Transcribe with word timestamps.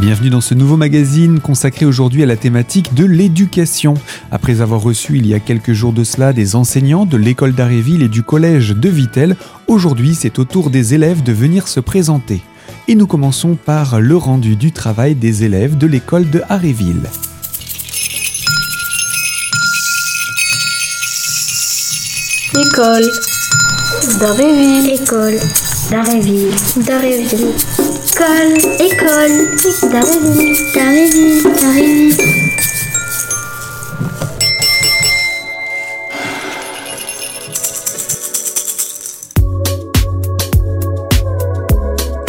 Bienvenue 0.00 0.30
dans 0.30 0.40
ce 0.40 0.54
nouveau 0.54 0.78
magazine 0.78 1.40
consacré 1.40 1.84
aujourd'hui 1.84 2.22
à 2.22 2.26
la 2.26 2.38
thématique 2.38 2.94
de 2.94 3.04
l'éducation. 3.04 3.92
Après 4.30 4.62
avoir 4.62 4.80
reçu 4.80 5.18
il 5.18 5.26
y 5.26 5.34
a 5.34 5.40
quelques 5.40 5.74
jours 5.74 5.92
de 5.92 6.04
cela 6.04 6.32
des 6.32 6.56
enseignants 6.56 7.04
de 7.04 7.18
l'école 7.18 7.52
d'Aréville 7.52 8.02
et 8.02 8.08
du 8.08 8.22
collège 8.22 8.70
de 8.70 8.88
Vittel, 8.88 9.36
aujourd'hui 9.66 10.14
c'est 10.14 10.38
au 10.38 10.46
tour 10.46 10.70
des 10.70 10.94
élèves 10.94 11.22
de 11.22 11.32
venir 11.32 11.68
se 11.68 11.80
présenter. 11.80 12.40
Et 12.88 12.94
nous 12.94 13.06
commençons 13.06 13.56
par 13.56 14.00
le 14.00 14.16
rendu 14.16 14.56
du 14.56 14.72
travail 14.72 15.14
des 15.16 15.44
élèves 15.44 15.76
de 15.76 15.86
l'école 15.86 16.30
de 16.30 16.40
Aréville. 16.48 17.02
École 22.54 23.10
d'Aréville. 24.18 24.94
École 24.94 25.38
d'Aréville. 25.90 26.48
D'Aréville. 26.86 27.89
École. 28.20 28.58
École. 28.78 29.92
D'Aréville. 30.74 31.42
D'Aréville. 31.62 32.16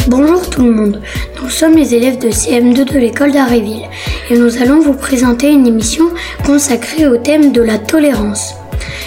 Bonjour 0.08 0.50
tout 0.50 0.64
le 0.64 0.72
monde, 0.72 1.02
nous 1.42 1.50
sommes 1.50 1.76
les 1.76 1.94
élèves 1.94 2.20
de 2.20 2.30
CM2 2.30 2.86
de 2.86 2.98
l'école 2.98 3.34
d'Aréville 3.34 3.84
et 4.30 4.38
nous 4.38 4.62
allons 4.62 4.80
vous 4.80 4.94
présenter 4.94 5.52
une 5.52 5.68
émission 5.68 6.06
consacrée 6.46 7.06
au 7.06 7.18
thème 7.18 7.52
de 7.52 7.62
la 7.62 7.78
tolérance. 7.78 8.61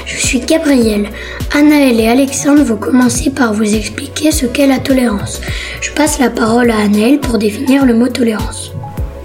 Je 0.06 0.16
suis 0.18 0.40
Gabriel. 0.40 1.08
Anaël 1.54 1.98
et 1.98 2.08
Alexandre 2.08 2.62
vont 2.62 2.76
commencer 2.76 3.30
par 3.30 3.54
vous 3.54 3.74
expliquer 3.74 4.32
ce 4.32 4.44
qu'est 4.44 4.66
la 4.66 4.78
tolérance. 4.78 5.40
Je 5.80 5.92
passe 5.92 6.18
la 6.18 6.28
parole 6.28 6.70
à 6.70 6.76
Anaël 6.78 7.20
pour 7.20 7.38
définir 7.38 7.86
le 7.86 7.94
mot 7.94 8.08
tolérance. 8.08 8.72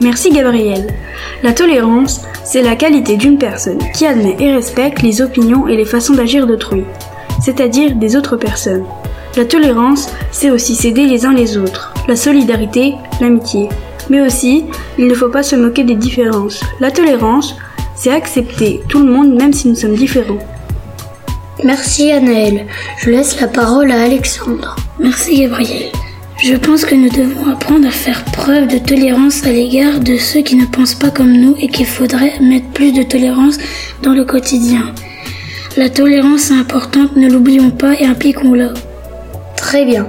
Merci 0.02 0.32
Gabriel. 0.32 0.88
La 1.44 1.52
tolérance, 1.52 2.22
c'est 2.46 2.62
la 2.62 2.78
qualité 2.78 3.18
d'une 3.18 3.38
personne 3.38 3.80
qui 3.94 4.06
admet 4.06 4.38
et 4.40 4.54
respecte 4.54 5.02
les 5.02 5.22
opinions 5.22 5.68
et 5.68 5.76
les 5.76 5.86
façons 5.86 6.14
d'agir 6.14 6.48
d'autrui, 6.48 6.86
c'est-à-dire 7.44 7.96
des 7.96 8.16
autres 8.16 8.38
personnes. 8.38 8.86
La 9.36 9.44
tolérance, 9.44 10.10
c'est 10.32 10.50
aussi 10.50 10.76
s'aider 10.76 11.06
les 11.06 11.26
uns 11.26 11.34
les 11.34 11.58
autres, 11.58 11.94
la 12.08 12.16
solidarité, 12.16 12.94
l'amitié. 13.20 13.68
Mais 14.10 14.22
aussi, 14.22 14.66
il 14.98 15.08
ne 15.08 15.14
faut 15.14 15.30
pas 15.30 15.44
se 15.44 15.58
moquer 15.58 15.84
des 15.84 15.96
différences. 15.96 16.64
La 16.80 16.90
tolérance, 16.92 17.56
c'est 17.96 18.12
accepter 18.12 18.80
tout 18.88 19.04
le 19.04 19.12
monde 19.12 19.36
même 19.36 19.54
si 19.54 19.68
nous 19.68 19.76
sommes 19.76 19.96
différents. 19.96 20.40
Merci 21.64 22.12
Anaël. 22.12 22.66
Je 23.00 23.10
laisse 23.10 23.40
la 23.42 23.48
parole 23.48 23.92
à 23.92 24.04
Alexandre. 24.04 24.78
Merci 24.98 25.42
Gabriel. 25.42 25.92
Je 26.42 26.56
pense 26.56 26.86
que 26.86 26.96
nous 26.96 27.10
devons 27.10 27.52
apprendre 27.52 27.86
à 27.86 27.92
faire 27.92 28.24
preuve 28.26 28.68
de 28.68 28.78
tolérance 28.78 29.46
à 29.46 29.52
l'égard 29.52 30.00
de 30.00 30.16
ceux 30.16 30.40
qui 30.42 30.56
ne 30.56 30.66
pensent 30.66 30.96
pas 30.96 31.10
comme 31.10 31.34
nous 31.34 31.56
et 31.60 31.68
qu'il 31.68 31.86
faudrait 31.86 32.40
mettre 32.40 32.68
plus 32.68 32.94
de 32.94 33.04
tolérance 33.04 33.58
dans 34.04 34.14
le 34.14 34.24
quotidien. 34.24 34.94
La 35.76 35.90
tolérance 35.90 36.50
est 36.50 36.58
importante, 36.58 37.18
ne 37.18 37.30
l'oublions 37.30 37.72
pas 37.72 37.94
et 38.00 38.06
impliquons-la. 38.06 38.74
Très 39.58 39.84
bien. 39.84 40.08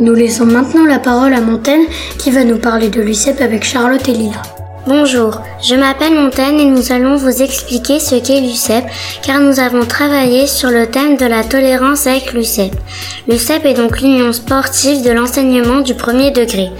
Nous 0.00 0.14
laissons 0.14 0.46
maintenant 0.46 0.84
la 0.84 0.98
parole 0.98 1.32
à 1.32 1.40
Montaigne 1.40 1.86
qui 2.18 2.30
va 2.30 2.44
nous 2.44 2.58
parler 2.58 2.90
de 2.90 3.00
l'UCEP 3.00 3.40
avec 3.40 3.64
Charlotte 3.64 4.06
et 4.06 4.12
Lila. 4.12 4.42
Bonjour, 4.86 5.42
je 5.62 5.74
m'appelle 5.74 6.14
Montaigne 6.14 6.58
et 6.58 6.64
nous 6.64 6.90
allons 6.90 7.16
vous 7.16 7.42
expliquer 7.42 8.00
ce 8.00 8.14
qu'est 8.14 8.40
l'UCEP 8.40 8.82
car 9.22 9.38
nous 9.38 9.60
avons 9.60 9.84
travaillé 9.84 10.46
sur 10.46 10.70
le 10.70 10.86
thème 10.86 11.18
de 11.18 11.26
la 11.26 11.44
tolérance 11.44 12.06
avec 12.06 12.32
l'UCEP. 12.32 12.72
L'UCEP 13.28 13.66
est 13.66 13.74
donc 13.74 14.00
l'union 14.00 14.32
sportive 14.32 15.04
de 15.04 15.10
l'enseignement 15.10 15.82
du 15.82 15.94
premier 15.94 16.30
degré. 16.30 16.70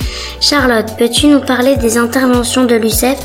Charlotte, 0.40 0.96
peux-tu 0.98 1.26
nous 1.26 1.40
parler 1.40 1.76
des 1.76 1.98
interventions 1.98 2.64
de 2.64 2.74
l'UCEP? 2.74 3.18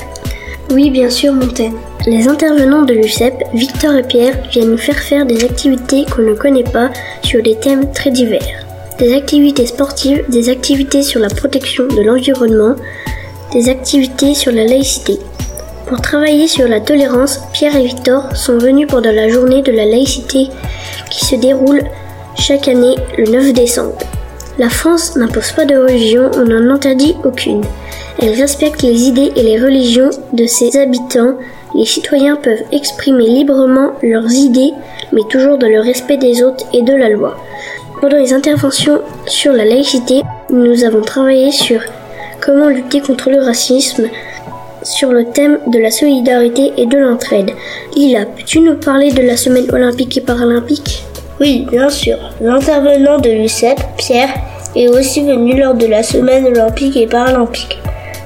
Oui, 0.71 0.89
bien 0.89 1.09
sûr, 1.09 1.31
Montaigne. 1.31 1.75
Les 2.05 2.27
intervenants 2.27 2.83
de 2.83 2.93
l'UCEP, 2.93 3.43
Victor 3.53 3.95
et 3.95 4.03
Pierre, 4.03 4.35
viennent 4.51 4.71
nous 4.71 4.77
faire 4.77 4.99
faire 4.99 5.25
des 5.25 5.45
activités 5.45 6.03
qu'on 6.05 6.23
ne 6.23 6.33
connaît 6.33 6.63
pas 6.63 6.89
sur 7.23 7.41
des 7.41 7.57
thèmes 7.57 7.93
très 7.93 8.11
divers. 8.11 8.65
Des 8.99 9.13
activités 9.13 9.67
sportives, 9.67 10.23
des 10.29 10.49
activités 10.49 11.01
sur 11.01 11.21
la 11.21 11.29
protection 11.29 11.85
de 11.87 12.01
l'environnement, 12.01 12.75
des 13.55 13.69
activités 13.69 14.35
sur 14.35 14.51
la 14.51 14.65
laïcité. 14.65 15.17
Pour 15.87 16.01
travailler 16.01 16.45
sur 16.49 16.67
la 16.67 16.81
tolérance, 16.81 17.39
Pierre 17.53 17.77
et 17.77 17.85
Victor 17.85 18.35
sont 18.35 18.57
venus 18.57 18.85
pendant 18.85 19.13
la 19.13 19.29
journée 19.29 19.61
de 19.61 19.71
la 19.71 19.85
laïcité 19.85 20.49
qui 21.09 21.23
se 21.23 21.35
déroule 21.35 21.81
chaque 22.37 22.67
année 22.67 22.95
le 23.17 23.31
9 23.31 23.53
décembre. 23.53 23.97
La 24.57 24.67
France 24.67 25.15
n'impose 25.15 25.53
pas 25.53 25.63
de 25.63 25.77
religion, 25.77 26.31
on 26.35 26.43
n'en 26.43 26.73
interdit 26.75 27.15
aucune. 27.23 27.63
Elle 28.21 28.33
respecte 28.33 28.81
les 28.81 29.03
idées 29.03 29.31
et 29.37 29.43
les 29.43 29.57
religions 29.57 30.09
de 30.33 30.45
ses 30.47 30.77
habitants. 30.77 31.35
Les 31.75 31.85
citoyens 31.85 32.35
peuvent 32.35 32.63
exprimer 32.73 33.25
librement 33.25 33.93
leurs 34.03 34.31
idées, 34.33 34.73
mais 35.13 35.23
toujours 35.29 35.57
dans 35.57 35.69
le 35.69 35.79
respect 35.79 36.17
des 36.17 36.43
autres 36.43 36.65
et 36.73 36.81
de 36.81 36.93
la 36.93 37.07
loi. 37.07 37.37
Pendant 38.01 38.17
les 38.17 38.33
interventions 38.33 38.99
sur 39.27 39.53
la 39.53 39.63
laïcité, 39.63 40.23
nous 40.49 40.83
avons 40.83 41.01
travaillé 41.01 41.51
sur 41.51 41.79
comment 42.45 42.67
lutter 42.67 43.01
contre 43.01 43.31
le 43.31 43.43
racisme, 43.43 44.07
sur 44.83 45.11
le 45.11 45.25
thème 45.25 45.57
de 45.65 45.79
la 45.79 45.89
solidarité 45.89 46.73
et 46.77 46.85
de 46.85 46.97
l'entraide. 46.97 47.51
Lila, 47.95 48.25
peux-tu 48.25 48.59
nous 48.59 48.75
parler 48.75 49.11
de 49.11 49.23
la 49.23 49.35
semaine 49.35 49.65
olympique 49.73 50.17
et 50.17 50.21
paralympique? 50.21 51.03
Oui, 51.39 51.65
bien 51.71 51.89
sûr. 51.89 52.17
L'intervenant 52.39 53.17
de 53.17 53.31
l'UCEP, 53.31 53.79
Pierre, 53.97 54.29
est 54.75 54.87
aussi 54.89 55.21
venu 55.21 55.59
lors 55.59 55.73
de 55.73 55.87
la 55.87 56.03
semaine 56.03 56.45
olympique 56.45 56.95
et 56.97 57.07
paralympique. 57.07 57.79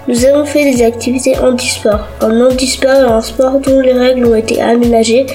Nous 0.09 0.25
avons 0.25 0.43
fait 0.43 0.69
des 0.69 0.83
activités 0.83 1.37
handisport. 1.37 2.07
Un 2.19 2.41
handisport 2.41 2.91
est 2.91 3.11
un 3.11 3.21
sport 3.21 3.59
dont 3.59 3.79
les 3.79 3.93
règles 3.93 4.25
ont 4.25 4.35
été 4.35 4.61
aménagées 4.61 5.27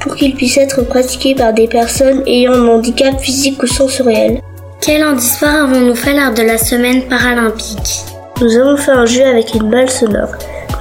pour 0.00 0.16
qu'il 0.16 0.34
puisse 0.34 0.56
être 0.56 0.82
pratiqué 0.82 1.34
par 1.34 1.52
des 1.52 1.68
personnes 1.68 2.22
ayant 2.26 2.54
un 2.54 2.68
handicap 2.68 3.20
physique 3.20 3.62
ou 3.62 3.66
sensoriel. 3.66 4.40
Quel 4.80 5.04
handisport 5.04 5.48
avons-nous 5.48 5.94
fait 5.94 6.14
lors 6.14 6.32
de 6.32 6.42
la 6.42 6.56
semaine 6.56 7.02
paralympique? 7.02 8.06
Nous 8.40 8.56
avons 8.56 8.78
fait 8.78 8.92
un 8.92 9.04
jeu 9.04 9.22
avec 9.22 9.54
une 9.54 9.68
balle 9.68 9.90
sonore. 9.90 10.30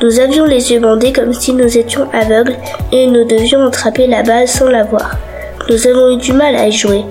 Nous 0.01 0.21
avions 0.21 0.45
les 0.45 0.71
yeux 0.71 0.79
bandés 0.79 1.11
comme 1.11 1.33
si 1.33 1.51
nous 1.51 1.77
étions 1.77 2.07
aveugles 2.13 2.55
et 2.93 3.05
nous 3.05 3.25
devions 3.25 3.67
attraper 3.67 4.07
la 4.07 4.23
balle 4.23 4.47
sans 4.47 4.69
la 4.69 4.83
voir. 4.83 5.17
Nous 5.69 5.85
avons 5.85 6.15
eu 6.15 6.17
du 6.17 6.31
mal 6.31 6.55
à 6.55 6.67
y 6.67 6.71
jouer. 6.71 7.03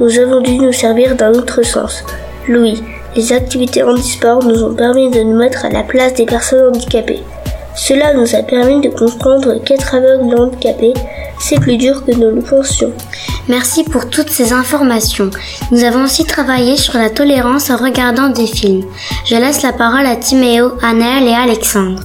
Nous 0.00 0.18
avons 0.18 0.40
dû 0.40 0.58
nous 0.58 0.72
servir 0.72 1.14
d'un 1.14 1.30
autre 1.30 1.62
sens. 1.62 2.02
Louis, 2.48 2.82
les 3.14 3.32
activités 3.32 3.84
handisport 3.84 4.42
nous 4.42 4.64
ont 4.64 4.74
permis 4.74 5.08
de 5.08 5.20
nous 5.20 5.36
mettre 5.36 5.66
à 5.66 5.70
la 5.70 5.84
place 5.84 6.14
des 6.14 6.26
personnes 6.26 6.74
handicapées. 6.74 7.22
Cela 7.74 8.14
nous 8.14 8.34
a 8.34 8.42
permis 8.42 8.80
de 8.80 8.90
comprendre 8.94 9.62
qu'être 9.64 9.94
aveugle 9.94 10.38
handicapé, 10.38 10.92
c'est 11.40 11.58
plus 11.58 11.76
dur 11.76 12.04
que 12.04 12.12
nous 12.12 12.34
le 12.34 12.42
pensions. 12.42 12.92
Merci 13.48 13.82
pour 13.84 14.08
toutes 14.08 14.30
ces 14.30 14.52
informations. 14.52 15.30
Nous 15.70 15.82
avons 15.82 16.04
aussi 16.04 16.24
travaillé 16.24 16.76
sur 16.76 16.94
la 16.98 17.10
tolérance 17.10 17.70
en 17.70 17.76
regardant 17.76 18.28
des 18.28 18.46
films. 18.46 18.84
Je 19.24 19.36
laisse 19.36 19.62
la 19.62 19.72
parole 19.72 20.06
à 20.06 20.16
Timéo, 20.16 20.72
Anaël 20.82 21.26
et 21.26 21.34
Alexandre. 21.34 22.02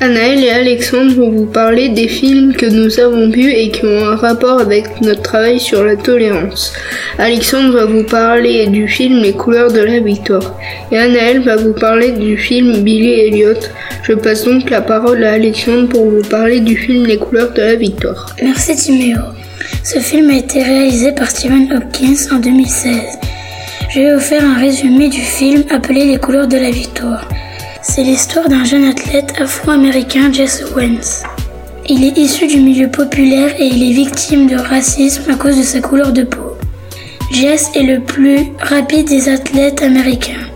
Anaël 0.00 0.42
et 0.42 0.50
Alexandre 0.50 1.14
vont 1.14 1.30
vous 1.30 1.46
parler 1.46 1.88
des 1.88 2.08
films 2.08 2.52
que 2.54 2.66
nous 2.66 2.98
avons 2.98 3.30
vus 3.30 3.50
et 3.50 3.70
qui 3.70 3.84
ont 3.86 4.04
un 4.04 4.16
rapport 4.16 4.60
avec 4.60 5.00
notre 5.00 5.22
travail 5.22 5.60
sur 5.60 5.84
la 5.84 5.96
tolérance. 5.96 6.72
Alexandre 7.18 7.72
va 7.72 7.84
vous 7.86 8.02
parler 8.04 8.66
du 8.66 8.88
film 8.88 9.22
Les 9.22 9.32
couleurs 9.32 9.72
de 9.72 9.80
la 9.80 10.00
victoire 10.00 10.58
et 10.90 10.98
Anaël 10.98 11.40
va 11.40 11.56
vous 11.56 11.72
parler 11.72 12.10
du 12.12 12.36
film 12.36 12.82
Billy 12.82 13.12
Elliot. 13.12 13.60
Je 14.02 14.14
passe 14.14 14.44
donc 14.44 14.68
la 14.68 14.82
parole 14.82 15.22
à 15.22 15.32
Alexandre 15.32 15.88
pour 15.88 16.10
vous 16.10 16.22
parler 16.28 16.60
du 16.60 16.76
film 16.76 17.06
Les 17.06 17.16
couleurs 17.16 17.52
de 17.52 17.62
la 17.62 17.76
victoire. 17.76 18.34
Merci 18.42 18.76
Timéo. 18.76 19.18
Ce 19.84 19.98
film 20.00 20.30
a 20.30 20.36
été 20.36 20.62
réalisé 20.62 21.12
par 21.12 21.30
Stephen 21.30 21.72
Hopkins 21.72 22.34
en 22.34 22.40
2016. 22.40 23.00
Je 23.90 24.00
vais 24.00 24.14
vous 24.14 24.20
faire 24.20 24.44
un 24.44 24.58
résumé 24.58 25.08
du 25.08 25.20
film 25.20 25.62
appelé 25.70 26.04
Les 26.04 26.18
couleurs 26.18 26.48
de 26.48 26.56
la 26.56 26.70
victoire. 26.70 27.28
C'est 27.86 28.02
l'histoire 28.02 28.48
d'un 28.48 28.64
jeune 28.64 28.84
athlète 28.84 29.34
afro-américain, 29.38 30.32
Jesse 30.32 30.64
Owens. 30.74 31.22
Il 31.86 32.02
est 32.02 32.16
issu 32.16 32.46
du 32.46 32.58
milieu 32.60 32.90
populaire 32.90 33.54
et 33.60 33.66
il 33.66 33.82
est 33.88 33.92
victime 33.92 34.46
de 34.46 34.56
racisme 34.56 35.30
à 35.30 35.34
cause 35.34 35.58
de 35.58 35.62
sa 35.62 35.80
couleur 35.80 36.10
de 36.10 36.22
peau. 36.22 36.56
Jess 37.30 37.70
est 37.74 37.82
le 37.82 38.00
plus 38.00 38.38
rapide 38.58 39.06
des 39.06 39.28
athlètes 39.28 39.82
américains. 39.82 40.48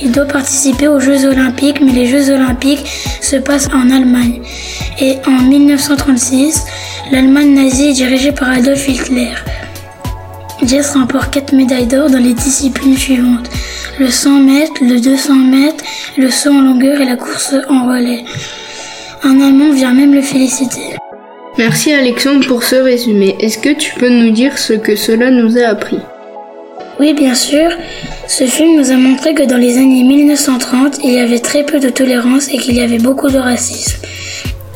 Il 0.00 0.12
doit 0.12 0.26
participer 0.26 0.86
aux 0.86 1.00
Jeux 1.00 1.26
olympiques, 1.26 1.80
mais 1.80 1.92
les 1.92 2.06
Jeux 2.06 2.32
olympiques 2.32 2.86
se 3.20 3.36
passent 3.36 3.68
en 3.74 3.90
Allemagne. 3.90 4.40
Et 5.00 5.16
en 5.26 5.42
1936, 5.42 6.64
l'Allemagne 7.10 7.52
nazie 7.52 7.88
est 7.88 7.94
dirigée 7.94 8.32
par 8.32 8.48
Adolf 8.48 8.88
Hitler. 8.88 9.34
Jess 10.66 10.90
remporte 10.94 11.32
4 11.32 11.52
médailles 11.54 11.86
d'or 11.86 12.10
dans 12.10 12.18
les 12.18 12.34
disciplines 12.34 12.96
suivantes. 12.96 13.48
Le 13.98 14.08
100 14.08 14.40
mètres, 14.40 14.82
le 14.82 15.00
200 15.00 15.34
mètres, 15.34 15.84
le 16.16 16.30
saut 16.30 16.50
en 16.50 16.60
longueur 16.60 17.00
et 17.00 17.06
la 17.06 17.16
course 17.16 17.54
en 17.68 17.86
relais. 17.86 18.24
Un 19.22 19.40
Allemand 19.40 19.72
vient 19.72 19.94
même 19.94 20.14
le 20.14 20.22
féliciter. 20.22 20.96
Merci 21.58 21.92
Alexandre 21.92 22.46
pour 22.46 22.62
ce 22.62 22.76
résumé. 22.76 23.36
Est-ce 23.40 23.58
que 23.58 23.74
tu 23.74 23.94
peux 23.94 24.08
nous 24.08 24.30
dire 24.30 24.58
ce 24.58 24.74
que 24.74 24.96
cela 24.96 25.30
nous 25.30 25.58
a 25.58 25.66
appris? 25.66 25.98
Oui, 26.98 27.14
bien 27.14 27.34
sûr. 27.34 27.70
Ce 28.28 28.44
film 28.44 28.76
nous 28.76 28.90
a 28.90 28.96
montré 28.96 29.34
que 29.34 29.42
dans 29.42 29.56
les 29.56 29.78
années 29.78 30.04
1930, 30.04 31.00
il 31.02 31.14
y 31.14 31.18
avait 31.18 31.38
très 31.38 31.64
peu 31.64 31.80
de 31.80 31.88
tolérance 31.88 32.48
et 32.48 32.58
qu'il 32.58 32.76
y 32.76 32.82
avait 32.82 32.98
beaucoup 32.98 33.30
de 33.30 33.38
racisme. 33.38 33.98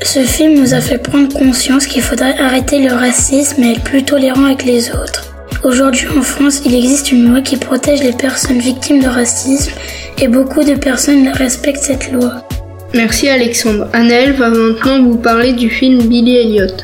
Ce 0.03 0.21
film 0.21 0.55
nous 0.55 0.75
a 0.75 0.81
fait 0.81 0.99
prendre 0.99 1.33
conscience 1.33 1.87
qu'il 1.87 2.03
faudrait 2.03 2.39
arrêter 2.39 2.79
le 2.79 2.93
racisme 2.93 3.63
et 3.63 3.73
être 3.73 3.85
plus 3.85 4.05
tolérant 4.05 4.47
avec 4.47 4.65
les 4.65 4.91
autres. 4.91 5.34
Aujourd'hui 5.65 6.07
en 6.15 6.21
France, 6.21 6.61
il 6.67 6.75
existe 6.75 7.11
une 7.11 7.31
loi 7.31 7.41
qui 7.41 7.57
protège 7.57 8.03
les 8.03 8.13
personnes 8.13 8.59
victimes 8.59 9.01
de 9.01 9.09
racisme 9.09 9.73
et 10.21 10.29
beaucoup 10.29 10.63
de 10.63 10.75
personnes 10.75 11.27
respectent 11.29 11.83
cette 11.83 12.13
loi. 12.13 12.47
Merci 12.93 13.31
Alexandre. 13.31 13.89
Anaël 13.95 14.33
va 14.35 14.51
maintenant 14.51 15.03
vous 15.03 15.17
parler 15.17 15.55
du 15.55 15.71
film 15.71 16.03
Billy 16.03 16.37
Elliot. 16.37 16.77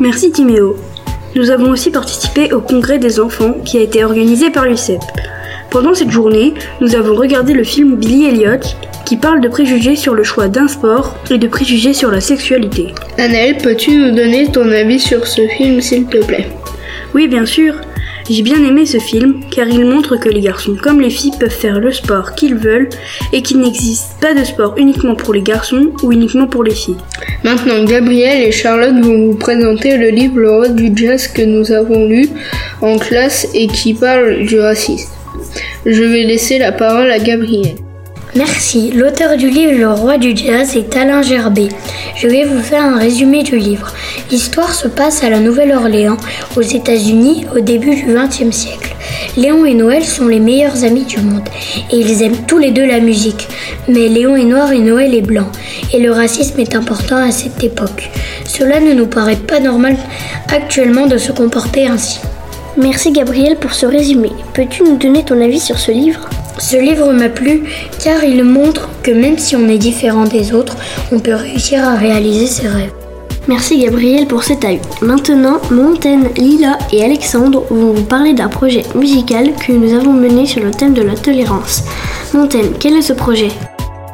Merci 0.00 0.30
Timéo. 0.30 0.76
Nous 1.34 1.50
avons 1.50 1.70
aussi 1.70 1.90
participé 1.90 2.52
au 2.52 2.60
congrès 2.60 3.00
des 3.00 3.18
enfants 3.18 3.54
qui 3.64 3.76
a 3.76 3.82
été 3.82 4.04
organisé 4.04 4.50
par 4.50 4.66
l'UCEP. 4.66 5.00
Pendant 5.72 5.94
cette 5.94 6.12
journée, 6.12 6.54
nous 6.80 6.94
avons 6.94 7.16
regardé 7.16 7.54
le 7.54 7.64
film 7.64 7.96
Billy 7.96 8.26
Elliot 8.26 8.60
qui 9.04 9.16
parle 9.16 9.40
de 9.40 9.48
préjugés 9.48 9.96
sur 9.96 10.14
le 10.14 10.22
choix 10.22 10.46
d'un 10.46 10.68
sport 10.68 11.16
et 11.28 11.38
de 11.38 11.48
préjugés 11.48 11.92
sur 11.92 12.12
la 12.12 12.20
sexualité. 12.20 12.94
Anaël, 13.18 13.56
peux-tu 13.56 13.96
nous 13.96 14.14
donner 14.14 14.46
ton 14.46 14.70
avis 14.70 15.00
sur 15.00 15.26
ce 15.26 15.48
film 15.48 15.80
s'il 15.80 16.06
te 16.06 16.24
plaît? 16.24 16.46
Oui, 17.14 17.26
bien 17.26 17.44
sûr. 17.44 17.74
J'ai 18.30 18.42
bien 18.42 18.62
aimé 18.62 18.84
ce 18.84 18.98
film 18.98 19.40
car 19.50 19.66
il 19.68 19.86
montre 19.86 20.16
que 20.16 20.28
les 20.28 20.42
garçons 20.42 20.76
comme 20.80 21.00
les 21.00 21.08
filles 21.08 21.32
peuvent 21.40 21.48
faire 21.48 21.80
le 21.80 21.90
sport 21.90 22.34
qu'ils 22.34 22.56
veulent 22.56 22.90
et 23.32 23.40
qu'il 23.40 23.58
n'existe 23.60 24.20
pas 24.20 24.34
de 24.34 24.44
sport 24.44 24.74
uniquement 24.76 25.14
pour 25.14 25.32
les 25.32 25.40
garçons 25.40 25.92
ou 26.02 26.12
uniquement 26.12 26.46
pour 26.46 26.62
les 26.62 26.74
filles. 26.74 26.98
Maintenant, 27.42 27.82
Gabriel 27.84 28.42
et 28.42 28.52
Charlotte 28.52 29.02
vont 29.02 29.28
vous 29.28 29.38
présenter 29.38 29.96
le 29.96 30.10
livre 30.10 30.38
Le 30.38 30.68
du 30.74 30.92
jazz 30.94 31.26
que 31.28 31.40
nous 31.42 31.72
avons 31.72 32.06
lu 32.06 32.28
en 32.82 32.98
classe 32.98 33.48
et 33.54 33.66
qui 33.66 33.94
parle 33.94 34.44
du 34.44 34.60
racisme. 34.60 35.10
Je 35.86 36.02
vais 36.02 36.24
laisser 36.24 36.58
la 36.58 36.72
parole 36.72 37.10
à 37.10 37.18
Gabriel. 37.18 37.76
Merci. 38.34 38.90
L'auteur 38.90 39.36
du 39.36 39.48
livre 39.48 39.78
Le 39.78 39.90
roi 39.90 40.18
du 40.18 40.36
jazz 40.36 40.76
est 40.76 40.94
Alain 40.96 41.22
Gerbet. 41.22 41.68
Je 42.14 42.28
vais 42.28 42.44
vous 42.44 42.60
faire 42.60 42.84
un 42.84 42.98
résumé 42.98 43.42
du 43.42 43.56
livre. 43.56 43.94
L'histoire 44.30 44.74
se 44.74 44.86
passe 44.86 45.24
à 45.24 45.30
la 45.30 45.40
Nouvelle-Orléans, 45.40 46.18
aux 46.54 46.62
États-Unis, 46.62 47.46
au 47.56 47.60
début 47.60 47.94
du 47.94 48.14
XXe 48.14 48.54
siècle. 48.54 48.94
Léon 49.36 49.64
et 49.64 49.72
Noël 49.72 50.04
sont 50.04 50.26
les 50.26 50.40
meilleurs 50.40 50.84
amis 50.84 51.04
du 51.04 51.20
monde 51.20 51.48
et 51.90 51.96
ils 51.96 52.22
aiment 52.22 52.44
tous 52.46 52.58
les 52.58 52.70
deux 52.70 52.86
la 52.86 53.00
musique. 53.00 53.48
Mais 53.88 54.08
Léon 54.08 54.36
est 54.36 54.44
noir 54.44 54.72
et 54.72 54.80
Noël 54.80 55.14
est 55.14 55.22
blanc 55.22 55.50
et 55.94 55.98
le 55.98 56.12
racisme 56.12 56.60
est 56.60 56.76
important 56.76 57.16
à 57.16 57.30
cette 57.30 57.64
époque. 57.64 58.10
Cela 58.44 58.80
ne 58.80 58.92
nous 58.92 59.06
paraît 59.06 59.36
pas 59.36 59.60
normal 59.60 59.96
actuellement 60.54 61.06
de 61.06 61.16
se 61.16 61.32
comporter 61.32 61.86
ainsi. 61.86 62.20
Merci 62.76 63.10
Gabriel 63.10 63.56
pour 63.56 63.72
ce 63.72 63.86
résumé. 63.86 64.30
Peux-tu 64.52 64.82
nous 64.82 64.98
donner 64.98 65.24
ton 65.24 65.40
avis 65.42 65.60
sur 65.60 65.78
ce 65.78 65.92
livre? 65.92 66.28
Ce 66.58 66.76
livre 66.76 67.12
m'a 67.12 67.28
plu 67.28 67.62
car 68.02 68.24
il 68.24 68.42
montre 68.42 68.88
que 69.02 69.12
même 69.12 69.38
si 69.38 69.54
on 69.54 69.68
est 69.68 69.78
différent 69.78 70.24
des 70.24 70.52
autres, 70.52 70.76
on 71.12 71.20
peut 71.20 71.34
réussir 71.34 71.84
à 71.84 71.94
réaliser 71.94 72.46
ses 72.46 72.68
rêves. 72.68 72.92
Merci 73.46 73.78
Gabriel 73.78 74.26
pour 74.26 74.42
cet 74.42 74.64
avis. 74.64 74.80
Maintenant, 75.00 75.58
Montaigne, 75.70 76.28
Lila 76.36 76.76
et 76.92 77.02
Alexandre 77.02 77.64
vont 77.70 77.92
vous 77.92 78.02
parler 78.02 78.34
d'un 78.34 78.48
projet 78.48 78.82
musical 78.94 79.52
que 79.54 79.72
nous 79.72 79.94
avons 79.94 80.12
mené 80.12 80.44
sur 80.44 80.62
le 80.62 80.70
thème 80.70 80.92
de 80.92 81.00
la 81.02 81.14
tolérance. 81.14 81.84
Montaigne, 82.34 82.72
quel 82.78 82.96
est 82.96 83.02
ce 83.02 83.14
projet? 83.14 83.48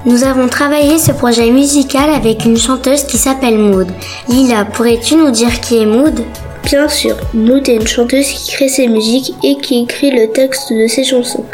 Nous 0.04 0.22
avons 0.22 0.46
travaillé 0.46 0.98
ce 0.98 1.12
projet 1.12 1.50
musical 1.50 2.10
avec 2.10 2.44
une 2.44 2.58
chanteuse 2.58 3.04
qui 3.04 3.16
s'appelle 3.16 3.58
Maud. 3.58 3.88
Lila, 4.28 4.66
pourrais-tu 4.66 5.16
nous 5.16 5.30
dire 5.30 5.60
qui 5.60 5.78
est 5.78 5.86
Maud 5.86 6.22
Bien 6.64 6.88
sûr, 6.88 7.16
Maud 7.32 7.68
est 7.68 7.76
une 7.76 7.86
chanteuse 7.86 8.26
qui 8.26 8.52
crée 8.52 8.68
ses 8.68 8.86
musiques 8.86 9.34
et 9.42 9.56
qui 9.56 9.82
écrit 9.82 10.10
le 10.10 10.30
texte 10.30 10.72
de 10.72 10.86
ses 10.86 11.04
chansons. 11.04 11.44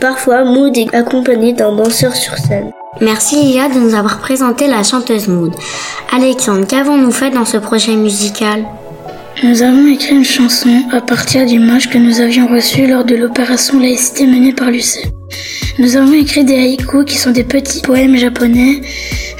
Parfois, 0.00 0.44
Maud 0.44 0.76
est 0.76 0.94
accompagnée 0.94 1.52
d'un 1.52 1.74
danseur 1.74 2.14
sur 2.14 2.36
scène. 2.36 2.70
Merci 3.00 3.36
Lila 3.36 3.68
de 3.68 3.78
nous 3.78 3.94
avoir 3.94 4.18
présenté 4.18 4.66
la 4.66 4.82
chanteuse 4.82 5.28
Maud. 5.28 5.52
Alexandre, 6.12 6.66
qu'avons-nous 6.66 7.12
fait 7.12 7.30
dans 7.30 7.44
ce 7.44 7.56
projet 7.56 7.94
musical? 7.94 8.64
Nous 9.42 9.62
avons 9.62 9.86
écrit 9.86 10.16
une 10.16 10.24
chanson 10.24 10.70
à 10.92 11.00
partir 11.00 11.44
d'images 11.44 11.90
que 11.90 11.98
nous 11.98 12.20
avions 12.20 12.46
reçues 12.46 12.86
lors 12.86 13.04
de 13.04 13.14
l'opération 13.14 13.78
laïcité 13.78 14.26
menée 14.26 14.54
par 14.54 14.70
l'UCE. 14.70 15.02
Nous 15.78 15.96
avons 15.96 16.14
écrit 16.14 16.44
des 16.44 16.56
haïkus 16.56 17.04
qui 17.04 17.18
sont 17.18 17.32
des 17.32 17.44
petits 17.44 17.82
poèmes 17.82 18.16
japonais. 18.16 18.80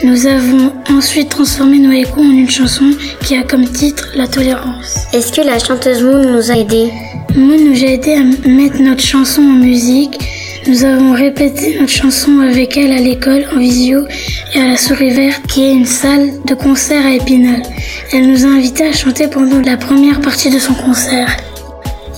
Nous 0.05 0.27
avons 0.27 0.73
ensuite 0.91 1.31
transformé 1.31 1.79
nos 1.79 1.91
haïkus 1.91 2.19
en 2.19 2.31
une 2.31 2.51
chanson 2.51 2.91
qui 3.25 3.37
a 3.37 3.43
comme 3.43 3.67
titre 3.67 4.09
La 4.15 4.29
tolérance. 4.29 5.07
Est-ce 5.15 5.33
que 5.33 5.41
la 5.41 5.59
chanteuse 5.59 6.03
Moon 6.03 6.31
nous 6.31 6.51
a 6.51 6.57
aidés? 6.57 6.93
Moon 7.35 7.59
nous 7.59 7.83
a 7.83 7.87
aidé 7.87 8.13
à 8.13 8.49
mettre 8.49 8.81
notre 8.83 9.03
chanson 9.03 9.41
en 9.41 9.55
musique. 9.65 10.19
Nous 10.69 10.85
avons 10.85 11.13
répété 11.13 11.79
notre 11.79 11.93
chanson 11.93 12.41
avec 12.41 12.77
elle 12.77 12.91
à 12.91 12.99
l'école 12.99 13.45
en 13.55 13.59
visio 13.61 14.01
et 14.53 14.59
à 14.59 14.67
la 14.67 14.77
Souris 14.77 15.11
Verte 15.11 15.47
qui 15.47 15.63
est 15.63 15.73
une 15.73 15.87
salle 15.87 16.43
de 16.45 16.55
concert 16.55 17.07
à 17.07 17.13
Épinal. 17.13 17.63
Elle 18.13 18.29
nous 18.29 18.45
a 18.45 18.49
invités 18.49 18.89
à 18.89 18.93
chanter 18.93 19.29
pendant 19.29 19.61
la 19.61 19.77
première 19.77 20.21
partie 20.21 20.51
de 20.51 20.59
son 20.59 20.75
concert. 20.75 21.29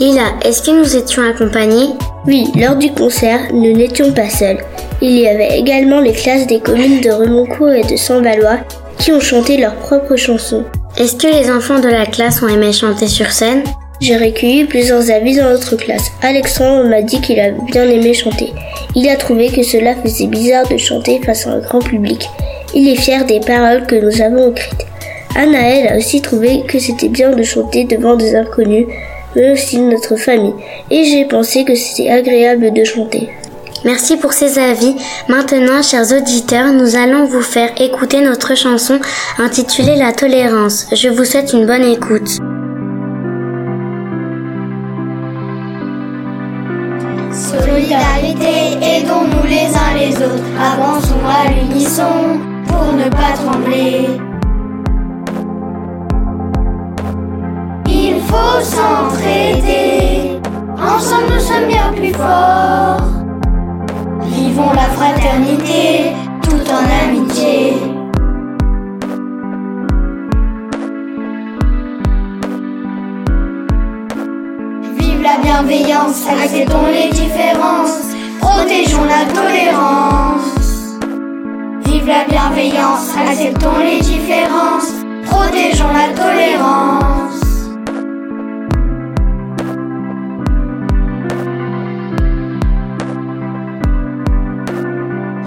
Lila, 0.01 0.33
est-ce 0.43 0.63
que 0.63 0.71
nous 0.71 0.97
étions 0.97 1.23
accompagnés? 1.29 1.91
Oui, 2.27 2.47
lors 2.57 2.77
du 2.77 2.91
concert, 2.91 3.53
nous 3.53 3.75
n'étions 3.75 4.13
pas 4.15 4.31
seuls. 4.31 4.65
Il 5.03 5.19
y 5.19 5.29
avait 5.29 5.59
également 5.59 6.01
les 6.01 6.13
classes 6.13 6.47
des 6.47 6.61
communes 6.61 7.03
de 7.03 7.11
Remoncourt 7.11 7.73
et 7.73 7.85
de 7.85 7.97
Saint-Valois 7.97 8.61
qui 8.99 9.13
ont 9.13 9.21
chanté 9.21 9.59
leurs 9.59 9.77
propres 9.77 10.17
chansons. 10.17 10.65
Est-ce 10.97 11.17
que 11.17 11.27
les 11.27 11.51
enfants 11.51 11.81
de 11.81 11.89
la 11.89 12.07
classe 12.07 12.43
ont 12.43 12.49
aimé 12.49 12.73
chanter 12.73 13.09
sur 13.09 13.31
scène? 13.31 13.63
J'ai 14.01 14.17
recueilli 14.17 14.65
plusieurs 14.65 15.11
avis 15.11 15.37
dans 15.37 15.51
notre 15.51 15.75
classe. 15.75 16.13
Alexandre 16.23 16.89
m'a 16.89 17.03
dit 17.03 17.21
qu'il 17.21 17.41
a 17.41 17.51
bien 17.51 17.83
aimé 17.83 18.15
chanter. 18.15 18.53
Il 18.95 19.09
a 19.09 19.17
trouvé 19.17 19.49
que 19.49 19.65
cela 19.65 19.97
faisait 19.97 20.27
bizarre 20.27 20.69
de 20.69 20.77
chanter 20.77 21.21
face 21.25 21.47
à 21.49 21.51
un 21.51 21.59
grand 21.59 21.81
public. 21.81 22.29
Il 22.75 22.89
est 22.89 22.97
fier 22.97 23.25
des 23.25 23.41
paroles 23.41 23.87
que 23.87 23.97
nous 23.97 24.23
avons 24.23 24.53
écrites. 24.53 24.87
Anaël 25.35 25.89
a 25.89 25.97
aussi 25.97 26.23
trouvé 26.23 26.63
que 26.69 26.79
c'était 26.79 27.09
bien 27.09 27.31
de 27.31 27.43
chanter 27.43 27.85
devant 27.85 28.15
des 28.15 28.37
inconnus, 28.37 28.87
mais 29.35 29.51
aussi 29.51 29.79
notre 29.79 30.15
famille. 30.17 30.55
Et 30.91 31.05
j'ai 31.05 31.25
pensé 31.25 31.65
que 31.65 31.75
c'était 31.75 32.11
agréable 32.11 32.73
de 32.73 32.85
chanter. 32.85 33.31
Merci 33.85 34.17
pour 34.17 34.33
ces 34.33 34.59
avis. 34.59 34.95
Maintenant, 35.29 35.83
chers 35.83 36.13
auditeurs, 36.13 36.73
nous 36.73 36.95
allons 36.97 37.27
vous 37.27 37.43
faire 37.43 37.71
écouter 37.81 38.21
notre 38.21 38.57
chanson 38.57 39.01
intitulée 39.39 39.97
La 39.97 40.13
tolérance. 40.13 40.87
Je 40.93 41.09
vous 41.09 41.25
souhaite 41.25 41.53
une 41.53 41.67
bonne 41.67 41.85
écoute. 41.85 42.39
Aidons-nous 49.09 49.47
les 49.47 49.67
uns 49.75 49.95
les 49.97 50.15
autres, 50.17 50.45
avançons 50.61 51.25
à 51.27 51.51
l'unisson 51.51 52.39
pour 52.67 52.93
ne 52.93 53.09
pas 53.09 53.33
trembler. 53.35 54.09
Il 57.87 58.21
faut 58.21 58.61
s'entraider, 58.61 60.39
ensemble 60.77 61.35
nous 61.35 61.41
sommes 61.41 61.69
bien 61.69 61.93
plus 61.97 62.13
forts. 62.13 63.03
Vivons 64.25 64.73
la 64.75 64.89
fraternité 64.97 66.13
tout 66.43 66.65
en 66.71 67.09
amitié. 67.09 67.75
Vive 74.99 75.23
la 75.23 75.39
bienveillance, 75.43 76.27
acceptons 76.29 76.87
les 76.87 77.11
différences, 77.11 78.18
protégeons 78.41 79.05
la 79.05 79.25
tolérance. 79.33 80.99
Vive 81.85 82.07
la 82.07 82.25
bienveillance, 82.25 83.15
acceptons 83.17 83.79
les 83.79 84.01
différences, 84.01 84.93
protégeons 85.27 85.93
la 85.93 86.09
tolérance. 86.15 87.41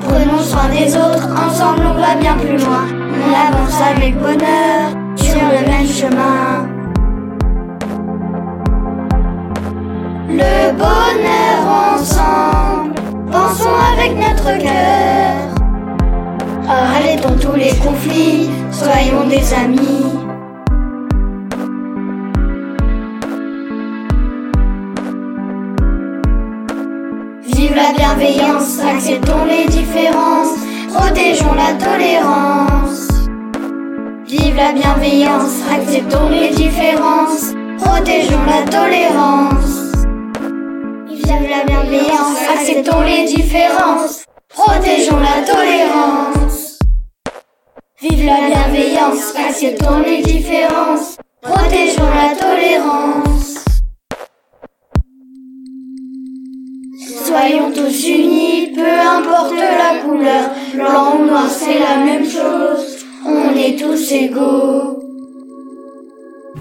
Prenons 0.08 0.42
soin 0.42 0.70
des 0.70 0.96
autres, 0.96 1.30
ensemble 1.48 1.84
on 1.90 2.00
va 2.00 2.16
bien 2.16 2.36
plus 2.36 2.58
loin. 2.58 2.86
On 3.14 3.34
avance 3.48 3.82
avec 3.82 4.16
bonheur 4.20 4.90
sur 5.16 5.36
le 5.36 5.68
même 5.70 5.88
chemin. 5.88 6.71
Notre. 14.58 15.52
Arrêtons 16.68 17.36
tous 17.40 17.56
les 17.56 17.74
conflits, 17.76 18.50
soyons 18.72 19.28
des 19.28 19.54
amis. 19.54 20.06
Vive 27.46 27.76
la 27.76 27.94
bienveillance, 27.96 28.80
acceptons 28.80 29.46
les 29.46 29.66
différences, 29.70 30.56
protégeons 30.94 31.54
la 31.54 31.74
tolérance. 31.74 33.08
Vive 34.26 34.56
la 34.56 34.72
bienveillance, 34.72 35.62
acceptons 35.72 36.30
les 36.30 36.50
différences, 36.50 37.54
protégeons 37.78 38.46
la 38.48 38.64
tolérance. 38.72 39.92
Vive 41.10 41.50
la 41.50 41.66
bienveillance, 41.66 42.38
acceptons 42.56 43.02
les 43.02 43.26
différences. 43.26 44.21
Protégeons 44.54 45.20
la 45.20 45.46
tolérance. 45.46 46.80
Vive 48.02 48.26
la 48.26 48.48
bienveillance, 48.48 49.34
acceptons 49.36 50.00
les 50.00 50.22
différences. 50.22 51.18
Protégeons 51.42 52.10
la 52.10 52.36
tolérance. 52.36 53.64
Soyons 57.26 57.72
tous 57.72 58.08
unis, 58.08 58.74
peu 58.76 58.82
importe 58.82 59.54
la 59.56 60.00
couleur, 60.04 60.50
blanc 60.74 61.16
ou 61.16 61.26
noir, 61.26 61.50
c'est 61.50 61.80
la 61.80 62.04
même 62.04 62.26
chose. 62.30 63.06
On 63.26 63.56
est 63.56 63.80
tous 63.80 64.12
égaux. 64.12 65.01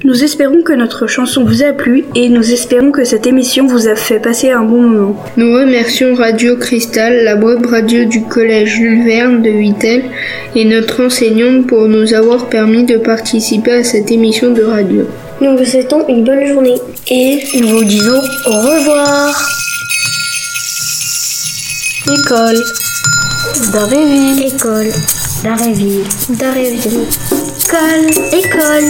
Nous 0.02 0.25
espérons 0.25 0.62
que 0.62 0.73
notre 0.73 1.07
chanson 1.07 1.45
vous 1.45 1.62
a 1.62 1.73
plu 1.73 2.07
et 2.14 2.30
nous 2.30 2.52
espérons 2.52 2.90
que 2.90 3.04
cette 3.04 3.26
émission 3.26 3.66
vous 3.66 3.87
a 3.87 3.95
fait 3.95 4.19
passer 4.19 4.50
un 4.50 4.62
bon 4.62 4.80
moment. 4.80 5.23
Nous 5.37 5.52
remercions 5.52 6.14
Radio 6.14 6.57
Cristal, 6.57 7.23
la 7.23 7.37
web 7.37 7.66
radio 7.66 8.07
du 8.07 8.23
collège 8.23 8.76
Jules 8.76 9.04
Verne 9.04 9.42
de 9.42 9.50
Vittel 9.50 10.04
et 10.57 10.64
notre 10.64 11.04
enseignante 11.04 11.66
pour 11.66 11.87
nous 11.87 12.14
avoir 12.14 12.49
permis 12.49 12.85
de 12.85 12.97
participer 12.97 13.73
à 13.73 13.85
cette 13.85 14.11
émission 14.11 14.54
de 14.54 14.62
radio. 14.62 15.07
Nous 15.42 15.59
vous 15.59 15.64
souhaitons 15.66 16.09
une 16.09 16.25
bonne 16.25 16.47
journée 16.47 16.78
et 17.11 17.42
nous 17.61 17.69
vous 17.69 17.85
disons 17.85 18.23
au 18.47 18.52
revoir. 18.52 19.49
École 22.11 22.64
d'Aréville. 23.71 24.47
École 24.47 24.88
d'Aréville. 25.45 26.04
D'Aréville. 26.38 27.07
École, 27.70 28.10
école. 28.32 28.88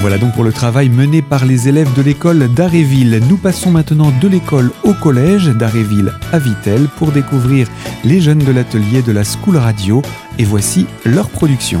Voilà 0.00 0.16
donc 0.16 0.32
pour 0.32 0.44
le 0.44 0.52
travail 0.52 0.88
mené 0.88 1.20
par 1.20 1.44
les 1.44 1.68
élèves 1.68 1.92
de 1.92 2.00
l'école 2.00 2.48
d'Aréville. 2.54 3.20
Nous 3.28 3.36
passons 3.36 3.70
maintenant 3.70 4.10
de 4.22 4.28
l'école 4.28 4.70
au 4.84 4.94
collège 4.94 5.48
d'Aréville 5.48 6.14
à 6.32 6.38
Vittel 6.38 6.88
pour 6.96 7.12
découvrir 7.12 7.68
les 8.04 8.22
jeunes 8.22 8.38
de 8.38 8.52
l'atelier 8.52 9.02
de 9.02 9.12
la 9.12 9.24
School 9.24 9.58
Radio 9.58 10.00
et 10.38 10.44
voici 10.44 10.86
leur 11.04 11.28
production. 11.28 11.80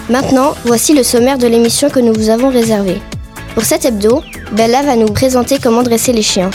Maintenant, 0.09 0.53
voici 0.65 0.93
le 0.93 1.03
sommaire 1.03 1.37
de 1.37 1.47
l'émission 1.47 1.89
que 1.89 1.99
nous 1.99 2.13
vous 2.13 2.29
avons 2.29 2.49
réservé. 2.49 3.01
Pour 3.53 3.63
cet 3.63 3.85
hebdo, 3.85 4.21
Bella 4.51 4.83
va 4.83 4.95
nous 4.95 5.07
présenter 5.07 5.57
comment 5.61 5.83
dresser 5.83 6.13
les 6.13 6.21
chiens. 6.21 6.51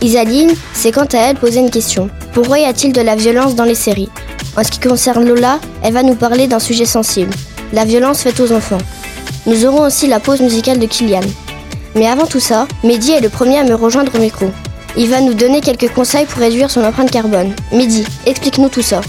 Isaline, 0.00 0.52
c'est 0.72 0.92
quant 0.92 1.06
à 1.12 1.18
elle 1.18 1.36
poser 1.36 1.60
une 1.60 1.70
question. 1.70 2.10
Pourquoi 2.32 2.58
y 2.58 2.64
a-t-il 2.64 2.92
de 2.92 3.00
la 3.00 3.16
violence 3.16 3.54
dans 3.54 3.64
les 3.64 3.74
séries? 3.74 4.10
En 4.56 4.62
ce 4.62 4.70
qui 4.70 4.80
concerne 4.80 5.26
Lola, 5.26 5.58
elle 5.82 5.94
va 5.94 6.02
nous 6.02 6.14
parler 6.14 6.46
d'un 6.46 6.58
sujet 6.58 6.84
sensible, 6.84 7.32
la 7.72 7.84
violence 7.84 8.22
faite 8.22 8.40
aux 8.40 8.52
enfants. 8.52 8.78
Nous 9.46 9.66
aurons 9.66 9.86
aussi 9.86 10.06
la 10.06 10.20
pause 10.20 10.40
musicale 10.40 10.78
de 10.78 10.86
Kylian. 10.86 11.20
Mais 11.94 12.08
avant 12.08 12.26
tout 12.26 12.40
ça, 12.40 12.66
Mehdi 12.82 13.12
est 13.12 13.20
le 13.20 13.28
premier 13.28 13.58
à 13.58 13.64
me 13.64 13.74
rejoindre 13.74 14.14
au 14.14 14.18
micro. 14.18 14.50
Il 14.96 15.08
va 15.08 15.20
nous 15.20 15.34
donner 15.34 15.60
quelques 15.60 15.92
conseils 15.92 16.26
pour 16.26 16.40
réduire 16.40 16.70
son 16.70 16.82
empreinte 16.82 17.10
carbone. 17.10 17.54
Mehdi, 17.72 18.04
explique-nous 18.26 18.68
tout 18.68 18.82
ça. 18.82 19.00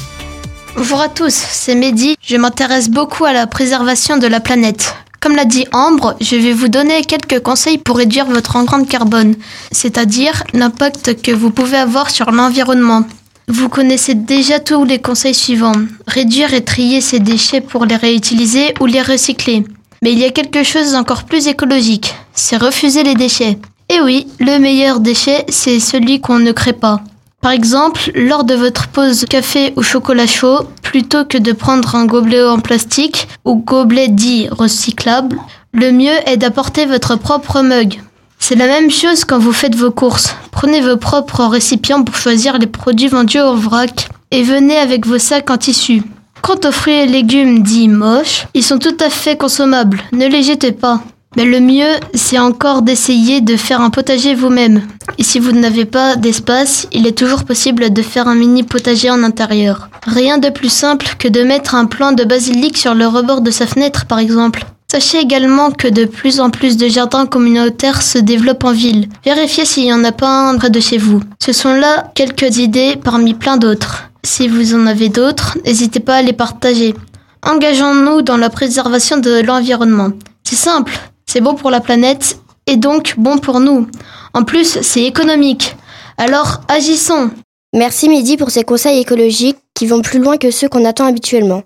Bonjour 0.75 1.01
à 1.01 1.10
tous, 1.10 1.34
c'est 1.34 1.74
Mehdi. 1.74 2.15
Je 2.22 2.38
m'intéresse 2.38 2.89
beaucoup 2.89 3.25
à 3.25 3.34
la 3.34 3.48
préservation 3.48 4.18
de 4.18 4.27
la 4.27 4.39
planète. 4.39 4.96
Comme 5.20 5.36
l'a 5.36 5.46
dit 5.46 5.65
Ambre, 5.72 6.15
je 6.22 6.36
vais 6.36 6.54
vous 6.54 6.68
donner 6.68 7.01
quelques 7.04 7.42
conseils 7.42 7.80
pour 7.80 7.98
réduire 7.98 8.27
votre 8.27 8.56
empreinte 8.58 8.88
carbone, 8.88 9.36
c'est-à-dire 9.72 10.44
l'impact 10.54 11.20
que 11.24 11.32
vous 11.32 11.50
pouvez 11.50 11.77
avoir 11.77 12.12
sur 12.12 12.32
l'environnement. 12.32 13.04
Vous 13.48 13.70
connaissez 13.70 14.13
déjà 14.13 14.60
tous 14.60 14.86
les 14.86 15.00
conseils 15.00 15.34
suivants. 15.34 15.82
Réduire 16.08 16.54
et 16.54 16.63
trier 16.63 17.01
ces 17.01 17.20
déchets 17.20 17.62
pour 17.62 17.86
les 17.86 17.96
réutiliser 17.96 18.75
ou 18.80 18.86
les 18.86 19.01
recycler. 19.01 19.63
Mais 20.04 20.12
il 20.12 20.20
y 20.20 20.25
a 20.25 20.32
quelque 20.32 20.63
chose 20.63 20.92
d'encore 20.92 21.24
plus 21.24 21.48
écologique, 21.48 22.13
c'est 22.36 22.58
refuser 22.58 23.04
les 23.04 23.15
déchets. 23.15 23.58
Et 23.89 24.01
oui, 24.01 24.27
le 24.39 24.60
meilleur 24.60 25.00
déchet, 25.00 25.46
c'est 25.50 25.80
celui 25.80 26.22
qu'on 26.22 26.39
ne 26.39 26.51
crée 26.51 26.74
pas. 26.74 27.01
Par 27.42 27.51
exemple, 27.51 28.12
lors 28.15 28.44
de 28.44 28.56
votre 28.56 28.88
pause 28.88 29.25
café 29.30 29.74
ou 29.75 29.84
chocolat 29.84 30.25
chaud, 30.25 30.68
plutôt 30.82 31.25
que 31.25 31.38
de 31.38 31.51
prendre 31.51 31.96
un 31.96 32.06
gobelet 32.06 32.44
en 32.44 32.60
plastique 32.60 33.27
ou 33.46 33.56
gobelet 33.56 34.08
dit 34.08 34.48
recyclable, 34.50 35.38
le 35.72 35.92
mieux 35.92 36.15
est 36.25 36.38
d'apporter 36.38 36.86
votre 36.86 37.15
propre 37.18 37.62
mug. 37.62 38.01
C'est 38.39 38.56
la 38.56 38.65
même 38.68 38.89
chose 38.89 39.25
quand 39.25 39.39
vous 39.39 39.54
faites 39.54 39.75
vos 39.75 39.92
courses. 39.92 40.36
Prenez 40.51 40.82
vos 40.82 40.98
propres 40.98 41.46
récipients 41.46 42.04
pour 42.04 42.15
choisir 42.15 42.58
les 42.58 42.68
produits 42.68 43.08
vendus 43.08 43.39
en 43.39 43.56
vrac 43.56 44.10
et 44.32 44.42
venez 44.42 44.77
avec 44.77 45.06
vos 45.06 45.20
sacs 45.20 45.50
en 45.51 45.58
tissu. 45.58 46.01
Quant 46.42 46.60
aux 46.63 46.72
fruits 46.72 46.94
et 46.94 47.08
légumes 47.08 47.63
dits 47.63 47.88
moches, 47.88 48.48
ils 48.54 48.63
sont 48.63 48.80
tout 48.80 48.98
à 49.00 49.10
fait 49.10 49.38
consommables, 49.38 50.01
ne 50.13 50.27
les 50.27 50.44
jetez 50.44 50.72
pas. 50.72 51.01
Mais 51.36 51.46
le 51.46 51.60
mieux, 51.60 52.00
c'est 52.13 52.39
encore 52.39 52.82
d'essayer 52.82 53.42
de 53.42 53.58
faire 53.58 53.82
un 53.82 53.89
potager 53.89 54.36
vous-même. 54.36 54.82
Et 55.18 55.24
si 55.24 55.39
vous 55.39 55.51
n'avez 55.51 55.86
pas 55.86 56.15
d'espace, 56.15 56.88
il 56.92 57.08
est 57.08 57.18
toujours 57.18 57.44
possible 57.44 57.92
de 57.92 58.01
faire 58.01 58.27
un 58.27 58.36
mini 58.36 58.63
potager 58.63 59.10
en 59.10 59.24
intérieur. 59.24 59.89
Rien 60.08 60.38
de 60.38 60.50
plus 60.50 60.70
simple 60.70 61.08
que 61.20 61.27
de 61.27 61.44
mettre 61.44 61.75
un 61.75 61.86
plant 61.86 62.12
de 62.12 62.24
basilic 62.24 62.77
sur 62.77 62.94
le 62.94 63.08
rebord 63.08 63.42
de 63.42 63.51
sa 63.51 63.68
fenêtre, 63.68 64.06
par 64.06 64.20
exemple. 64.20 64.65
Sachez 64.89 65.20
également 65.20 65.72
que 65.72 65.88
de 65.88 66.06
plus 66.06 66.39
en 66.39 66.50
plus 66.50 66.77
de 66.77 66.88
jardins 66.88 67.25
communautaires 67.25 68.01
se 68.01 68.18
développent 68.18 68.63
en 68.63 68.72
ville. 68.72 69.10
Vérifiez 69.25 69.65
s'il 69.65 69.84
n'y 69.84 69.94
en 69.94 70.04
a 70.04 70.13
pas 70.13 70.50
un 70.50 70.58
près 70.58 70.70
de 70.70 70.80
chez 70.80 70.98
vous. 70.98 71.22
Ce 71.44 71.51
sont 71.51 71.74
là 71.74 72.12
quelques 72.15 72.58
idées 72.58 72.96
parmi 73.04 73.34
plein 73.34 73.58
d'autres. 73.58 74.10
Si 74.24 74.48
vous 74.48 74.74
en 74.74 74.88
avez 74.88 75.10
d'autres, 75.10 75.58
n'hésitez 75.65 76.00
pas 76.00 76.15
à 76.15 76.22
les 76.22 76.34
partager. 76.34 76.96
Engageons-nous 77.44 78.22
dans 78.22 78.38
la 78.38 78.50
préservation 78.50 79.18
de 79.18 79.42
l'environnement. 79.42 80.12
C'est 80.44 80.56
simple, 80.56 80.98
c'est 81.36 81.42
bon 81.42 81.56
pour 81.56 81.70
la 81.70 81.82
planète 81.82 82.39
et 82.65 82.77
donc 82.77 83.15
bon 83.18 83.39
pour 83.39 83.60
nous. 83.60 83.89
En 84.34 84.44
plus, 84.44 84.80
c'est 84.82 85.04
économique. 85.04 85.75
Alors 86.18 86.62
agissons. 86.70 87.30
Merci 87.74 88.08
Mehdi 88.08 88.38
pour 88.38 88.51
ces 88.51 88.63
conseils 88.63 89.01
écologiques 89.01 89.58
qui 89.74 89.86
vont 89.86 90.01
plus 90.01 90.20
loin 90.20 90.38
que 90.38 90.50
ceux 90.50 90.70
qu'on 90.70 90.86
attend 90.86 91.06
habituellement. 91.06 91.63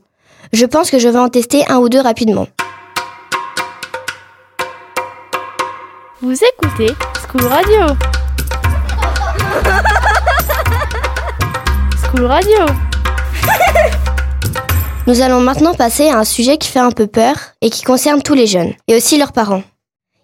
Je 0.53 0.65
pense 0.65 0.89
que 0.89 0.97
je 0.97 1.07
vais 1.07 1.19
en 1.19 1.29
tester 1.29 1.69
un 1.69 1.77
ou 1.77 1.87
deux 1.87 2.01
rapidement. 2.01 2.47
Vous 6.23 6.33
écoutez 6.33 6.91
School 7.27 7.45
Radio. 7.45 7.95
School 12.11 12.25
Radio. 12.25 12.65
Nous 15.09 15.21
allons 15.21 15.41
maintenant 15.41 15.73
passer 15.73 16.07
à 16.09 16.19
un 16.19 16.23
sujet 16.23 16.59
qui 16.59 16.69
fait 16.69 16.77
un 16.77 16.91
peu 16.91 17.07
peur 17.07 17.33
et 17.61 17.71
qui 17.71 17.81
concerne 17.81 18.21
tous 18.21 18.35
les 18.35 18.45
jeunes, 18.45 18.73
et 18.87 18.95
aussi 18.95 19.17
leurs 19.17 19.31
parents. 19.31 19.63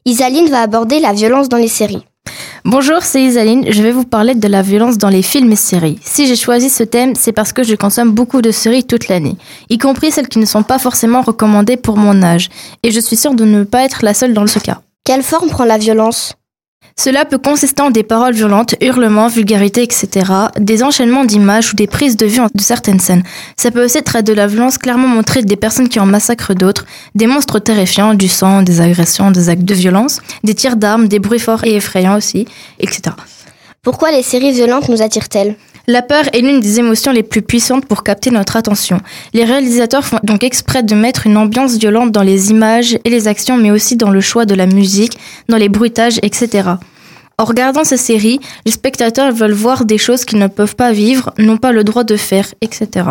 Isaline 0.06 0.48
va 0.48 0.62
aborder 0.62 1.00
la 1.00 1.12
violence 1.12 1.50
dans 1.50 1.58
les 1.58 1.68
séries. 1.68 2.06
Bonjour, 2.66 3.02
c'est 3.02 3.24
Isaline. 3.24 3.66
Je 3.72 3.82
vais 3.82 3.92
vous 3.92 4.04
parler 4.04 4.36
de 4.36 4.48
la 4.48 4.62
violence 4.62 5.00
dans 5.00 5.10
les 5.10 5.24
films 5.24 5.52
et 5.52 5.56
séries. 5.56 5.98
Si 6.04 6.28
j'ai 6.28 6.36
choisi 6.36 6.70
ce 6.70 6.84
thème, 6.84 7.16
c'est 7.16 7.32
parce 7.32 7.52
que 7.52 7.64
je 7.64 7.74
consomme 7.74 8.12
beaucoup 8.12 8.44
de 8.44 8.52
séries 8.52 8.84
toute 8.84 9.08
l'année, 9.08 9.38
y 9.72 9.80
compris 9.80 10.12
celles 10.12 10.30
qui 10.30 10.38
ne 10.38 10.46
sont 10.46 10.62
pas 10.62 10.78
forcément 10.78 11.24
recommandées 11.24 11.78
pour 11.78 11.98
mon 11.98 12.22
âge. 12.22 12.52
Et 12.84 12.92
je 12.92 13.00
suis 13.00 13.18
sûre 13.18 13.34
de 13.34 13.44
ne 13.44 13.64
pas 13.64 13.86
être 13.86 14.06
la 14.06 14.14
seule 14.14 14.36
dans 14.36 14.46
ce 14.46 14.60
cas. 14.60 14.82
Quelle 15.04 15.24
forme 15.24 15.50
prend 15.50 15.66
la 15.66 15.80
violence? 15.80 16.36
Cela 16.98 17.26
peut 17.26 17.38
consister 17.38 17.82
en 17.82 17.92
des 17.92 18.04
paroles 18.04 18.34
violentes, 18.34 18.76
hurlements, 18.82 19.28
vulgarités, 19.28 19.84
etc., 19.84 20.32
des 20.58 20.82
enchaînements 20.82 21.26
d'images 21.26 21.74
ou 21.74 21.76
des 21.76 21.88
prises 21.88 22.16
de 22.16 22.26
vue 22.26 22.40
de 22.54 22.62
certaines 22.62 23.00
scènes. 23.00 23.24
Ça 23.58 23.70
peut 23.70 23.84
aussi 23.84 23.98
être 23.98 24.22
de 24.22 24.34
la 24.34 24.48
violence 24.48 24.78
clairement 24.78 25.08
montrée 25.08 25.42
des 25.42 25.58
personnes 25.58 25.90
qui 25.90 26.00
en 26.00 26.06
massacrent 26.06 26.56
d'autres, 26.56 26.86
des 27.14 27.28
monstres 27.28 27.60
terrifiants, 27.60 28.14
du 28.14 28.30
sang, 28.30 28.62
des 28.62 28.80
agressions, 28.80 29.32
des 29.32 29.50
actes 29.50 29.66
de 29.66 29.74
violence, 29.74 30.22
des 30.44 30.56
tirs 30.56 30.78
d'armes, 30.78 31.08
des 31.08 31.20
bruits 31.20 31.40
forts 31.40 31.66
et 31.66 31.76
effrayants 31.76 32.18
aussi, 32.18 32.48
etc. 32.80 33.16
Pourquoi 33.82 34.12
les 34.12 34.24
séries 34.24 34.54
violentes 34.54 34.88
nous 34.88 35.02
attirent-elles? 35.02 35.56
La 35.88 36.02
peur 36.02 36.26
est 36.34 36.42
l'une 36.42 36.60
des 36.60 36.80
émotions 36.80 37.12
les 37.12 37.24
plus 37.24 37.42
puissantes 37.42 37.86
pour 37.86 38.04
capter 38.04 38.32
notre 38.32 38.56
attention. 38.56 39.00
Les 39.34 39.44
réalisateurs 39.44 40.06
font 40.06 40.20
donc 40.24 40.44
exprès 40.44 40.84
de 40.84 40.96
mettre 40.96 41.28
une 41.28 41.38
ambiance 41.38 41.78
violente 41.78 42.12
dans 42.12 42.24
les 42.24 42.52
images 42.52 42.98
et 43.04 43.10
les 43.10 43.28
actions, 43.28 43.58
mais 43.58 43.72
aussi 43.72 43.96
dans 43.96 44.10
le 44.10 44.22
choix 44.22 44.46
de 44.46 44.56
la 44.56 44.66
musique, 44.66 45.18
dans 45.48 45.58
les 45.58 45.70
bruitages, 45.70 46.20
etc. 46.24 46.70
En 47.38 47.44
regardant 47.44 47.84
ces 47.84 47.98
séries, 47.98 48.40
les 48.66 48.72
spectateurs 48.72 49.32
veulent 49.34 49.52
voir 49.52 49.86
des 49.86 49.98
choses 49.98 50.26
qu'ils 50.26 50.40
ne 50.40 50.48
peuvent 50.48 50.76
pas 50.76 50.92
vivre, 50.92 51.34
n'ont 51.38 51.58
pas 51.58 51.72
le 51.72 51.84
droit 51.84 52.04
de 52.04 52.16
faire, 52.16 52.54
etc. 52.62 53.10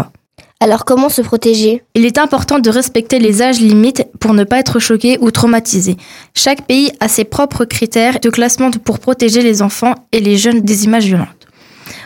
Alors 0.61 0.87
comment 0.87 1.11
se 1.11 1.21
protéger? 1.21 1.83
Il 1.95 2.07
est 2.07 2.17
important 2.17 2.59
de 2.59 2.71
respecter 2.71 3.19
les 3.19 3.43
âges 3.43 3.61
limites 3.61 4.07
pour 4.19 4.33
ne 4.33 4.45
pas 4.45 4.59
être 4.59 4.79
choqué 4.79 5.19
ou 5.21 5.31
traumatisé. 5.31 5.97
Chaque 6.35 6.67
pays 6.67 6.91
a 7.01 7.09
ses 7.09 7.25
propres 7.25 7.67
critères 7.67 8.19
de 8.19 8.31
classement 8.31 8.71
pour 8.71 8.99
protéger 8.99 9.43
les 9.43 9.61
enfants 9.61 9.95
et 10.11 10.21
les 10.21 10.39
jeunes 10.39 10.63
des 10.63 10.85
images 10.85 11.05
violentes. 11.05 11.44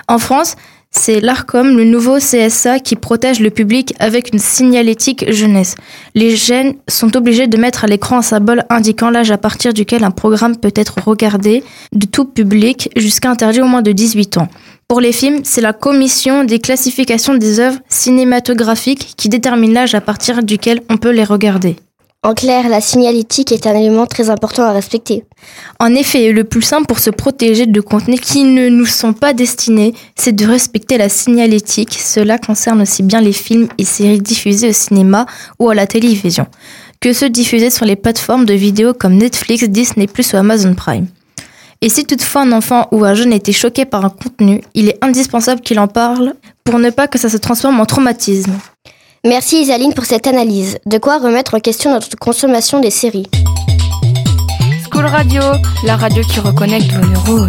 En 0.08 0.18
France, 0.18 0.56
c'est 0.90 1.20
l'ARCOM, 1.20 1.76
le 1.76 1.84
nouveau 1.84 2.16
CSA, 2.16 2.80
qui 2.80 2.96
protège 2.96 3.40
le 3.40 3.50
public 3.50 3.94
avec 3.98 4.32
une 4.32 4.38
signalétique 4.38 5.30
jeunesse. 5.30 5.74
Les 6.14 6.34
jeunes 6.34 6.74
sont 6.88 7.14
obligés 7.14 7.46
de 7.46 7.58
mettre 7.58 7.84
à 7.84 7.86
l'écran 7.86 8.18
un 8.18 8.22
symbole 8.22 8.64
indiquant 8.70 9.10
l'âge 9.10 9.30
à 9.30 9.36
partir 9.36 9.74
duquel 9.74 10.02
un 10.02 10.10
programme 10.10 10.56
peut 10.56 10.72
être 10.74 10.96
regardé 11.04 11.62
de 11.92 12.06
tout 12.06 12.24
public 12.24 12.90
jusqu'à 12.96 13.30
interdit 13.30 13.60
au 13.60 13.66
moins 13.66 13.82
de 13.82 13.92
18 13.92 14.38
ans. 14.38 14.48
Pour 14.88 15.02
les 15.02 15.12
films, 15.12 15.40
c'est 15.44 15.60
la 15.60 15.74
commission 15.74 16.44
des 16.44 16.58
classifications 16.58 17.34
des 17.34 17.60
œuvres 17.60 17.78
cinématographiques 17.90 19.12
qui 19.18 19.28
détermine 19.28 19.74
l'âge 19.74 19.94
à 19.94 20.00
partir 20.00 20.42
duquel 20.42 20.80
on 20.88 20.96
peut 20.96 21.12
les 21.12 21.24
regarder. 21.24 21.76
En 22.24 22.34
clair, 22.34 22.68
la 22.68 22.80
signalétique 22.80 23.52
est 23.52 23.64
un 23.68 23.76
élément 23.76 24.06
très 24.06 24.28
important 24.28 24.64
à 24.64 24.72
respecter. 24.72 25.24
En 25.78 25.94
effet, 25.94 26.32
le 26.32 26.42
plus 26.42 26.62
simple 26.62 26.86
pour 26.86 26.98
se 26.98 27.10
protéger 27.10 27.66
de 27.66 27.80
contenus 27.80 28.20
qui 28.20 28.42
ne 28.42 28.68
nous 28.68 28.86
sont 28.86 29.12
pas 29.12 29.32
destinés, 29.32 29.94
c'est 30.16 30.34
de 30.34 30.44
respecter 30.44 30.98
la 30.98 31.08
signalétique. 31.08 31.94
Cela 31.94 32.36
concerne 32.38 32.82
aussi 32.82 33.04
bien 33.04 33.20
les 33.20 33.32
films 33.32 33.68
et 33.78 33.84
séries 33.84 34.20
diffusés 34.20 34.70
au 34.70 34.72
cinéma 34.72 35.26
ou 35.60 35.70
à 35.70 35.76
la 35.76 35.86
télévision, 35.86 36.48
que 37.00 37.12
ceux 37.12 37.30
diffusés 37.30 37.70
sur 37.70 37.86
les 37.86 37.94
plateformes 37.94 38.46
de 38.46 38.54
vidéos 38.54 38.94
comme 38.94 39.14
Netflix, 39.14 39.62
Disney⁇ 39.68 40.06
ou 40.34 40.36
Amazon 40.36 40.74
Prime. 40.74 41.06
Et 41.82 41.88
si 41.88 42.04
toutefois 42.04 42.42
un 42.42 42.50
enfant 42.50 42.88
ou 42.90 43.04
un 43.04 43.14
jeune 43.14 43.32
a 43.32 43.36
été 43.36 43.52
choqué 43.52 43.84
par 43.84 44.04
un 44.04 44.10
contenu, 44.10 44.60
il 44.74 44.88
est 44.88 44.98
indispensable 45.04 45.60
qu'il 45.60 45.78
en 45.78 45.86
parle 45.86 46.34
pour 46.64 46.80
ne 46.80 46.90
pas 46.90 47.06
que 47.06 47.16
ça 47.16 47.28
se 47.28 47.36
transforme 47.36 47.78
en 47.78 47.86
traumatisme. 47.86 48.54
Merci 49.24 49.62
Isaline 49.62 49.94
pour 49.94 50.04
cette 50.04 50.28
analyse. 50.28 50.78
De 50.86 50.96
quoi 50.98 51.18
remettre 51.18 51.54
en 51.54 51.60
question 51.60 51.92
notre 51.92 52.16
consommation 52.16 52.78
des 52.78 52.90
séries. 52.90 53.26
School 54.88 55.06
Radio, 55.06 55.42
la 55.84 55.96
radio 55.96 56.22
qui 56.22 56.38
reconnecte 56.38 56.92
vos 56.92 57.04
neurones. 57.04 57.48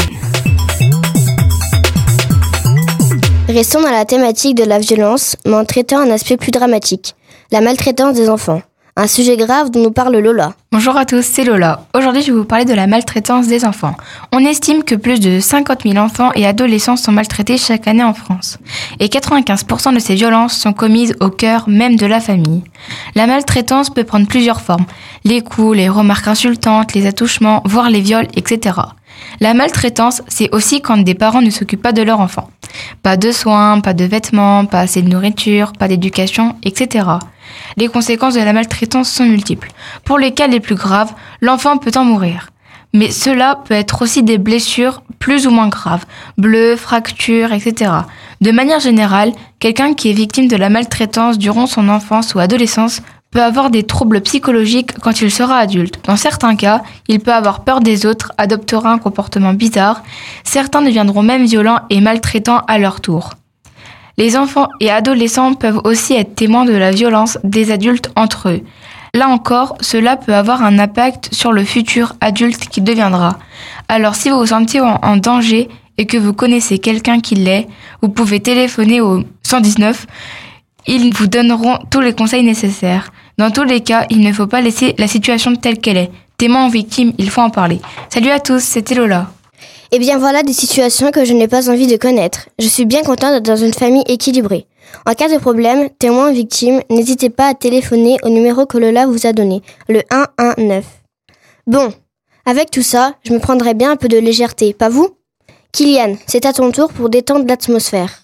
Restons 3.47 3.81
dans 3.81 3.91
la 3.91 4.05
thématique 4.05 4.55
de 4.55 4.63
la 4.63 4.79
violence, 4.79 5.35
mais 5.45 5.55
en 5.55 5.65
traitant 5.65 5.99
un 5.99 6.09
aspect 6.09 6.38
plus 6.38 6.51
dramatique, 6.51 7.15
la 7.51 7.61
maltraitance 7.61 8.15
des 8.15 8.29
enfants. 8.29 8.63
Un 9.01 9.07
sujet 9.07 9.37
grave 9.37 9.71
dont 9.71 9.81
nous 9.81 9.91
parle 9.91 10.17
Lola. 10.17 10.51
Bonjour 10.73 10.97
à 10.97 11.05
tous, 11.05 11.23
c'est 11.23 11.45
Lola. 11.45 11.85
Aujourd'hui, 11.95 12.21
je 12.21 12.33
vais 12.33 12.37
vous 12.37 12.43
parler 12.43 12.65
de 12.65 12.73
la 12.73 12.85
maltraitance 12.85 13.47
des 13.47 13.63
enfants. 13.63 13.95
On 14.33 14.39
estime 14.39 14.83
que 14.83 14.93
plus 14.93 15.21
de 15.21 15.39
50 15.39 15.83
000 15.83 15.95
enfants 15.95 16.31
et 16.35 16.45
adolescents 16.45 16.97
sont 16.97 17.13
maltraités 17.13 17.57
chaque 17.57 17.87
année 17.87 18.03
en 18.03 18.13
France. 18.13 18.57
Et 18.99 19.07
95% 19.07 19.93
de 19.93 19.99
ces 19.99 20.15
violences 20.15 20.57
sont 20.57 20.73
commises 20.73 21.15
au 21.21 21.29
cœur 21.29 21.69
même 21.69 21.95
de 21.95 22.05
la 22.05 22.19
famille. 22.19 22.61
La 23.15 23.25
maltraitance 23.25 23.89
peut 23.89 24.03
prendre 24.03 24.27
plusieurs 24.27 24.59
formes. 24.59 24.85
Les 25.23 25.39
coups, 25.39 25.77
les 25.77 25.88
remarques 25.88 26.27
insultantes, 26.27 26.93
les 26.93 27.05
attouchements, 27.05 27.62
voire 27.63 27.89
les 27.89 28.01
viols, 28.01 28.27
etc. 28.35 28.75
La 29.39 29.53
maltraitance, 29.53 30.23
c'est 30.27 30.53
aussi 30.53 30.81
quand 30.81 30.97
des 30.97 31.15
parents 31.15 31.41
ne 31.41 31.51
s'occupent 31.51 31.81
pas 31.81 31.93
de 31.93 32.01
leur 32.01 32.19
enfant. 32.19 32.49
Pas 33.01 33.15
de 33.15 33.31
soins, 33.31 33.79
pas 33.79 33.93
de 33.93 34.03
vêtements, 34.03 34.65
pas 34.65 34.81
assez 34.81 35.01
de 35.01 35.09
nourriture, 35.09 35.71
pas 35.71 35.88
d'éducation, 35.88 36.57
etc. 36.63 37.05
Les 37.77 37.88
conséquences 37.88 38.35
de 38.35 38.41
la 38.41 38.53
maltraitance 38.53 39.09
sont 39.09 39.25
multiples. 39.25 39.71
Pour 40.03 40.19
les 40.19 40.31
cas 40.31 40.47
les 40.47 40.59
plus 40.59 40.75
graves, 40.75 41.13
l'enfant 41.41 41.77
peut 41.77 41.91
en 41.95 42.05
mourir. 42.05 42.49
Mais 42.93 43.12
cela 43.12 43.59
peut 43.65 43.75
être 43.75 44.01
aussi 44.01 44.23
des 44.23 44.38
blessures 44.38 45.03
plus 45.19 45.45
ou 45.45 45.51
moins 45.51 45.67
graves, 45.67 46.05
bleus, 46.38 46.75
fractures, 46.75 47.53
etc. 47.53 47.91
De 48.41 48.51
manière 48.51 48.79
générale, 48.79 49.31
quelqu'un 49.59 49.93
qui 49.93 50.09
est 50.09 50.13
victime 50.13 50.47
de 50.47 50.55
la 50.55 50.69
maltraitance 50.69 51.38
durant 51.38 51.67
son 51.67 51.88
enfance 51.89 52.33
ou 52.33 52.39
adolescence 52.39 53.01
peut 53.31 53.43
avoir 53.43 53.69
des 53.69 53.83
troubles 53.83 54.21
psychologiques 54.21 54.97
quand 54.99 55.21
il 55.21 55.29
sera 55.29 55.57
adulte. 55.57 55.99
Dans 56.05 56.15
certains 56.15 56.55
cas, 56.55 56.81
il 57.07 57.19
peut 57.19 57.33
avoir 57.33 57.63
peur 57.63 57.79
des 57.79 58.05
autres, 58.05 58.31
adoptera 58.38 58.91
un 58.91 58.97
comportement 58.97 59.53
bizarre. 59.53 60.01
Certains 60.43 60.81
deviendront 60.81 61.21
même 61.21 61.45
violents 61.45 61.81
et 61.91 62.01
maltraitants 62.01 62.62
à 62.67 62.79
leur 62.79 63.01
tour. 63.01 63.35
Les 64.19 64.36
enfants 64.36 64.67
et 64.82 64.91
adolescents 64.91 65.53
peuvent 65.53 65.79
aussi 65.86 66.13
être 66.13 66.36
témoins 66.36 66.65
de 66.65 66.73
la 66.73 66.91
violence 66.91 67.38
des 67.45 67.71
adultes 67.71 68.12
entre 68.17 68.49
eux. 68.49 68.62
Là 69.13 69.29
encore, 69.29 69.77
cela 69.79 70.17
peut 70.17 70.36
avoir 70.36 70.62
un 70.62 70.77
impact 70.77 71.34
sur 71.34 71.53
le 71.53 71.63
futur 71.63 72.15
adulte 72.19 72.67
qui 72.67 72.82
deviendra. 72.82 73.39
Alors 73.88 74.15
si 74.15 74.29
vous 74.29 74.39
vous 74.39 74.47
sentez 74.47 74.82
en, 74.82 75.15
danger 75.15 75.69
et 75.97 76.05
que 76.05 76.17
vous 76.17 76.34
connaissez 76.34 76.79
quelqu'un 76.79 77.21
qui 77.21 77.36
l'est, 77.36 77.69
vous 78.01 78.10
pouvez 78.10 78.41
téléphoner 78.41 78.99
au 78.99 79.23
119. 79.43 80.05
Ils 80.88 81.13
vous 81.13 81.27
donneront 81.27 81.77
tous 81.89 82.01
les 82.01 82.13
conseils 82.13 82.43
nécessaires. 82.43 83.13
Dans 83.38 83.51
tous 83.51 83.63
les 83.63 83.79
cas, 83.79 84.05
il 84.10 84.19
ne 84.19 84.34
faut 84.34 84.47
pas 84.47 84.60
laisser 84.60 84.95
la 84.97 85.08
situation 85.08 85.55
telle 85.55 85.79
qu'elle 85.79 85.95
est. 85.95 86.12
Témoins 86.38 86.67
ou 86.67 86.69
victimes, 86.69 87.13
il 87.19 87.29
faut 87.29 87.41
en 87.41 87.49
parler. 87.49 87.79
Salut 88.10 88.32
à 88.32 88.41
tous, 88.41 88.62
c'était 88.62 88.95
Lola. 88.95 89.29
Eh 89.91 89.97
bien 89.97 90.19
voilà 90.19 90.43
des 90.43 90.54
situations 90.54 91.10
que 91.10 91.25
je 91.25 91.34
n'ai 91.34 91.47
pas 91.47 91.67
envie 91.67 91.88
de 91.88 91.97
connaître. 91.97 92.47
Je 92.60 92.67
suis 92.67 92.86
bien 92.86 93.02
contente 93.02 93.34
d'être 93.34 93.45
dans 93.45 93.56
une 93.56 93.73
famille 93.73 94.04
équilibrée. 94.06 94.67
En 95.08 95.15
cas 95.15 95.34
de 95.34 95.39
problème, 95.39 95.89
témoin 95.97 96.30
ou 96.30 96.34
victime, 96.34 96.82
n'hésitez 96.91 97.32
pas 97.32 97.47
à 97.47 97.54
téléphoner 97.56 98.17
au 98.21 98.30
numéro 98.30 98.67
que 98.67 98.78
Lola 98.78 99.08
vous 99.08 99.25
a 99.25 99.34
donné, 99.34 99.63
le 99.88 100.02
119. 100.12 100.86
Bon, 101.65 101.91
avec 102.45 102.69
tout 102.69 102.84
ça, 102.84 103.15
je 103.23 103.34
me 103.34 103.39
prendrais 103.39 103.73
bien 103.73 103.91
un 103.91 103.95
peu 103.95 104.08
de 104.08 104.19
légèreté, 104.19 104.73
pas 104.73 104.89
vous? 104.89 105.10
Kylian, 105.71 106.17
c'est 106.28 106.45
à 106.45 106.54
ton 106.54 106.71
tour 106.71 106.93
pour 106.93 107.10
détendre 107.10 107.47
l'atmosphère. 107.47 108.21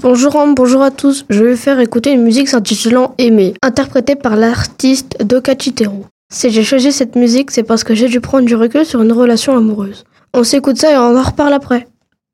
Bonjour 0.00 0.36
bonjour 0.56 0.82
à 0.82 0.90
tous. 0.90 1.26
Je 1.30 1.44
vais 1.44 1.56
faire 1.56 1.78
écouter 1.78 2.10
une 2.10 2.22
musique 2.22 2.48
s'intitulant 2.48 3.14
Aimer, 3.18 3.54
interprétée 3.62 4.16
par 4.16 4.34
l'artiste 4.34 5.22
Dokachitero. 5.22 6.06
Si 6.30 6.50
j'ai 6.50 6.64
choisi 6.64 6.90
cette 6.90 7.14
musique, 7.14 7.52
c'est 7.52 7.62
parce 7.62 7.84
que 7.84 7.94
j'ai 7.94 8.08
dû 8.08 8.20
prendre 8.20 8.46
du 8.46 8.56
recul 8.56 8.84
sur 8.84 9.00
une 9.00 9.12
relation 9.12 9.56
amoureuse. 9.56 10.04
On 10.34 10.44
s'écoute 10.44 10.76
ça 10.76 10.92
et 10.92 10.96
on 10.96 11.16
en 11.18 11.22
reparle 11.22 11.52
après. 11.54 11.88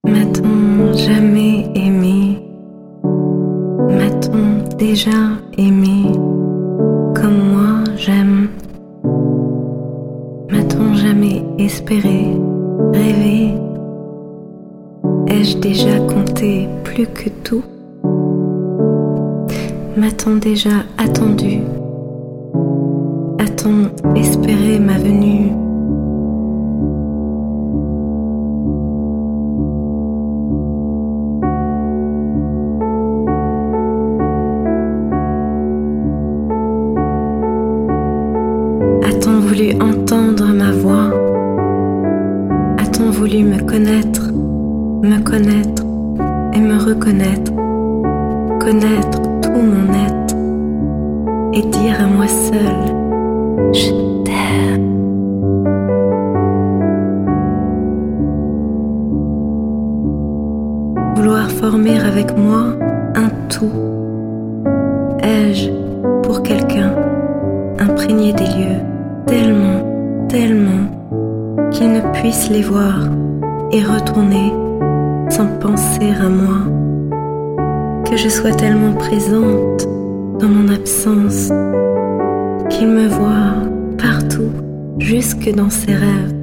M'a-t-on 0.06 0.92
jamais 0.92 1.70
aimé? 1.74 2.38
M'a-t-on 3.88 4.76
déjà 4.76 5.10
aimé? 5.56 6.12
Comme 7.14 7.38
moi 7.52 7.84
j'aime. 7.96 8.48
M'a-t-on 10.50 10.94
jamais 10.94 11.42
espéré, 11.58 12.36
rêvé? 12.92 13.54
Ai-je 15.28 15.56
déjà 15.58 15.98
compté 16.00 16.68
plus 16.82 17.06
que 17.06 17.30
tout? 17.42 17.64
M'a-t-on 19.96 20.36
déjà 20.36 20.84
attendu? 20.98 21.60
A-t-on 23.38 24.14
espéré 24.16 24.78
ma 24.78 24.98
venue? 24.98 25.63
Sans 75.30 75.46
penser 75.60 76.10
à 76.20 76.28
moi, 76.28 76.58
que 78.08 78.16
je 78.16 78.28
sois 78.28 78.52
tellement 78.52 78.92
présente 78.92 79.88
dans 80.38 80.48
mon 80.48 80.68
absence 80.72 81.50
qu'ils 82.68 82.88
me 82.88 83.08
voient 83.08 83.68
partout, 83.98 84.50
jusque 84.98 85.52
dans 85.54 85.70
ses 85.70 85.94
rêves. 85.94 86.34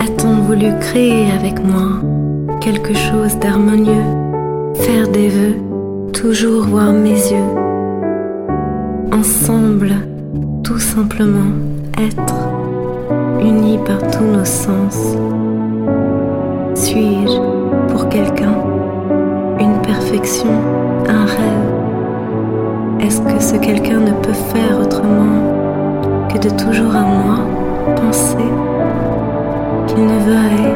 A-t-on 0.00 0.42
voulu 0.42 0.66
créer 0.80 1.30
avec 1.30 1.64
moi 1.64 2.00
quelque 2.60 2.94
chose 2.94 3.36
d'harmonieux, 3.38 4.10
faire 4.74 5.08
des 5.08 5.28
vœux, 5.28 5.56
toujours 6.12 6.64
voir 6.64 6.92
mes 6.92 7.10
yeux, 7.10 7.50
ensemble, 9.12 9.92
tout 10.62 10.78
simplement 10.78 11.52
être, 11.98 12.34
unis 13.40 13.78
par 13.86 13.98
tous 14.10 14.24
nos 14.24 14.44
sens? 14.44 15.16
Suis-je 16.74 17.38
pour 17.92 18.08
quelqu'un. 18.08 18.56
Une 19.60 19.80
perfection, 19.82 20.50
un 21.08 21.24
rêve. 21.24 23.00
Est-ce 23.00 23.20
que 23.20 23.40
ce 23.40 23.54
quelqu'un 23.56 24.00
ne 24.00 24.10
peut 24.10 24.32
faire 24.32 24.80
autrement 24.82 26.28
que 26.28 26.38
de 26.38 26.50
toujours 26.50 26.96
à 26.96 27.02
moi 27.02 27.38
penser 27.94 28.50
qu'il 29.86 30.04
ne 30.04 30.18
veuille, 30.18 30.72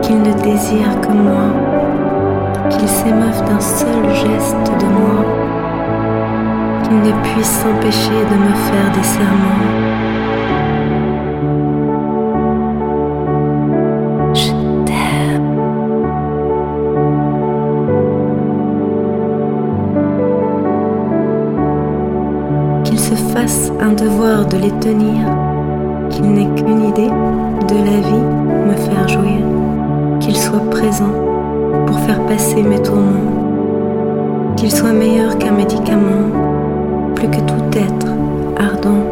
qu'il 0.00 0.22
ne 0.22 0.32
désire 0.42 1.00
que 1.02 1.12
moi, 1.12 1.44
qu'il 2.70 2.88
s'émeuve 2.88 3.44
d'un 3.46 3.60
seul 3.60 4.04
geste 4.14 4.72
de 4.80 4.86
moi, 4.86 5.24
qu'il 6.82 6.96
ne 6.96 7.12
puisse 7.22 7.50
s'empêcher 7.60 8.24
de 8.30 8.36
me 8.36 8.54
faire 8.54 8.92
des 8.94 9.04
serments? 9.04 9.81
De 24.44 24.56
les 24.56 24.70
tenir, 24.80 25.26
qu'il 26.10 26.32
n'ait 26.32 26.48
qu'une 26.54 26.88
idée 26.88 27.08
de 27.68 27.74
la 27.74 28.00
vie 28.08 28.66
me 28.66 28.72
faire 28.72 29.08
jouir, 29.08 29.40
qu'il 30.20 30.36
soit 30.36 30.68
présent 30.70 31.12
pour 31.86 31.98
faire 32.00 32.20
passer 32.26 32.62
mes 32.62 32.80
tourments, 32.82 34.54
qu'il 34.56 34.70
soit 34.70 34.92
meilleur 34.92 35.38
qu'un 35.38 35.52
médicament, 35.52 36.30
plus 37.14 37.28
que 37.28 37.40
tout 37.40 37.78
être 37.78 38.06
ardent. 38.58 39.04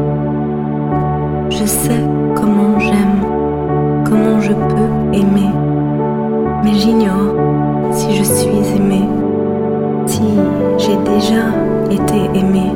Je 1.51 1.65
sais 1.65 2.03
comment 2.35 2.79
j'aime, 2.79 3.25
comment 4.05 4.41
je 4.41 4.53
peux 4.53 5.17
aimer, 5.17 5.51
mais 6.65 6.75
j'ignore 6.75 7.35
si 7.93 8.17
je 8.17 8.25
suis 8.25 8.77
aimée, 8.77 9.09
si 10.07 10.23
j'ai 10.79 10.97
déjà 10.97 11.45
été 11.91 12.39
aimée. 12.39 12.73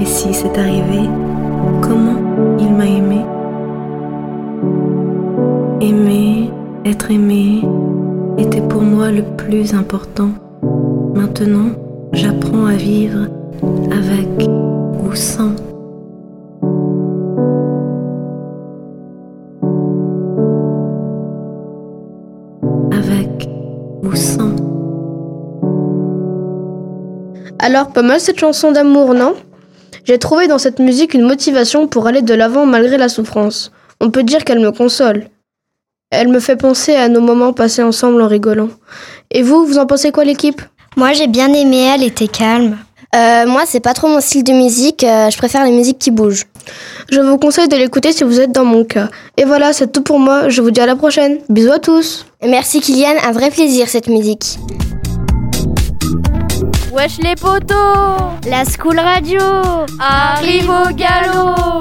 Et 0.00 0.04
si 0.04 0.34
c'est 0.34 0.58
arrivé, 0.58 1.08
comment 1.80 2.18
il 2.58 2.72
m'a 2.72 2.86
aimé? 2.86 3.24
Aimer, 5.80 6.50
être 6.84 7.10
aimé, 7.10 7.62
était 8.38 8.60
pour 8.60 8.82
moi 8.82 9.10
le 9.10 9.22
plus 9.36 9.74
important. 9.74 10.30
Maintenant, 11.14 11.70
j'apprends 12.12 12.66
à 12.66 12.74
vivre 12.74 13.28
avec 13.90 14.28
ou 15.02 15.14
sans. 15.14 15.52
Avec 22.90 23.48
ou 24.02 24.14
sans. 24.14 24.54
Alors, 27.58 27.88
pas 27.88 28.02
mal 28.02 28.20
cette 28.20 28.38
chanson 28.38 28.72
d'amour, 28.72 29.14
non? 29.14 29.34
J'ai 30.04 30.18
trouvé 30.18 30.46
dans 30.46 30.58
cette 30.58 30.78
musique 30.78 31.14
une 31.14 31.22
motivation 31.26 31.88
pour 31.88 32.06
aller 32.06 32.22
de 32.22 32.34
l'avant 32.34 32.66
malgré 32.66 32.98
la 32.98 33.08
souffrance. 33.08 33.72
On 34.00 34.10
peut 34.10 34.22
dire 34.22 34.44
qu'elle 34.44 34.60
me 34.60 34.70
console. 34.70 35.28
Elle 36.10 36.28
me 36.28 36.40
fait 36.40 36.56
penser 36.56 36.94
à 36.94 37.08
nos 37.08 37.20
moments 37.20 37.52
passés 37.52 37.82
ensemble 37.82 38.20
en 38.22 38.28
rigolant. 38.28 38.68
Et 39.30 39.42
vous, 39.42 39.64
vous 39.64 39.78
en 39.78 39.86
pensez 39.86 40.12
quoi 40.12 40.24
l'équipe? 40.24 40.60
Moi 40.96 41.12
j'ai 41.12 41.26
bien 41.26 41.52
aimé, 41.52 41.90
elle 41.94 42.04
était 42.04 42.28
calme. 42.28 42.78
Euh, 43.16 43.46
moi 43.46 43.62
c'est 43.66 43.80
pas 43.80 43.94
trop 43.94 44.08
mon 44.08 44.20
style 44.20 44.44
de 44.44 44.52
musique, 44.52 45.04
euh, 45.04 45.30
je 45.30 45.38
préfère 45.38 45.64
les 45.64 45.70
musiques 45.70 45.98
qui 45.98 46.10
bougent. 46.10 46.46
Je 47.10 47.20
vous 47.20 47.38
conseille 47.38 47.68
de 47.68 47.76
l'écouter 47.76 48.12
si 48.12 48.24
vous 48.24 48.40
êtes 48.40 48.52
dans 48.52 48.64
mon 48.64 48.84
cas. 48.84 49.08
Et 49.36 49.44
voilà, 49.44 49.72
c'est 49.72 49.90
tout 49.90 50.02
pour 50.02 50.18
moi, 50.18 50.48
je 50.48 50.60
vous 50.62 50.70
dis 50.70 50.80
à 50.80 50.86
la 50.86 50.96
prochaine. 50.96 51.38
Bisous 51.48 51.72
à 51.72 51.78
tous. 51.78 52.26
Merci 52.42 52.80
Kylian, 52.80 53.14
un 53.24 53.32
vrai 53.32 53.50
plaisir 53.50 53.88
cette 53.88 54.08
musique. 54.08 54.58
Wesh 56.94 57.18
les 57.18 57.34
potos 57.34 57.74
La 58.48 58.62
School 58.64 59.00
Radio 59.00 59.40
Arrive 59.98 60.70
au 60.70 60.94
galop 60.94 61.80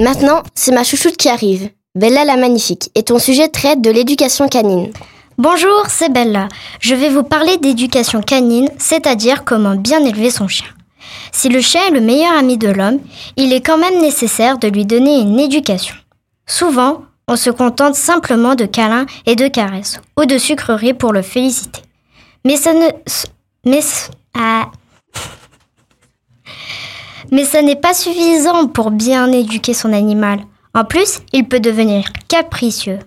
Maintenant, 0.00 0.42
c'est 0.54 0.72
ma 0.72 0.84
chouchoute 0.84 1.18
qui 1.18 1.28
arrive. 1.28 1.68
Bella 1.94 2.24
la 2.24 2.36
magnifique. 2.36 2.88
Et 2.94 3.02
ton 3.02 3.18
sujet 3.18 3.48
traite 3.48 3.82
de 3.82 3.90
l'éducation 3.90 4.48
canine. 4.48 4.90
Bonjour, 5.36 5.84
c'est 5.88 6.10
Bella. 6.10 6.48
Je 6.80 6.94
vais 6.94 7.10
vous 7.10 7.24
parler 7.24 7.58
d'éducation 7.58 8.22
canine, 8.22 8.70
c'est-à-dire 8.78 9.44
comment 9.44 9.74
bien 9.74 10.02
élever 10.02 10.30
son 10.30 10.48
chien. 10.48 10.68
Si 11.30 11.50
le 11.50 11.60
chien 11.60 11.82
est 11.88 11.92
le 11.92 12.00
meilleur 12.00 12.32
ami 12.38 12.56
de 12.56 12.68
l'homme, 12.68 13.00
il 13.36 13.52
est 13.52 13.60
quand 13.60 13.76
même 13.76 14.00
nécessaire 14.00 14.56
de 14.56 14.68
lui 14.68 14.86
donner 14.86 15.20
une 15.20 15.38
éducation. 15.38 15.94
Souvent, 16.46 17.02
on 17.28 17.36
se 17.36 17.50
contente 17.50 17.94
simplement 17.94 18.54
de 18.54 18.64
câlins 18.64 19.06
et 19.26 19.36
de 19.36 19.46
caresses, 19.46 20.00
ou 20.18 20.24
de 20.24 20.38
sucreries 20.38 20.94
pour 20.94 21.12
le 21.12 21.22
féliciter. 21.22 21.82
Mais 22.44 22.56
ça 22.56 22.72
ne... 22.72 22.88
Mais... 23.64 23.80
Ah. 24.34 24.70
Mais 27.30 27.44
ça 27.44 27.60
n'est 27.60 27.76
pas 27.76 27.92
suffisant 27.92 28.66
pour 28.68 28.90
bien 28.90 29.30
éduquer 29.30 29.74
son 29.74 29.92
animal. 29.92 30.40
En 30.74 30.84
plus, 30.84 31.20
il 31.32 31.46
peut 31.46 31.60
devenir 31.60 32.04
capricieux. 32.28 32.98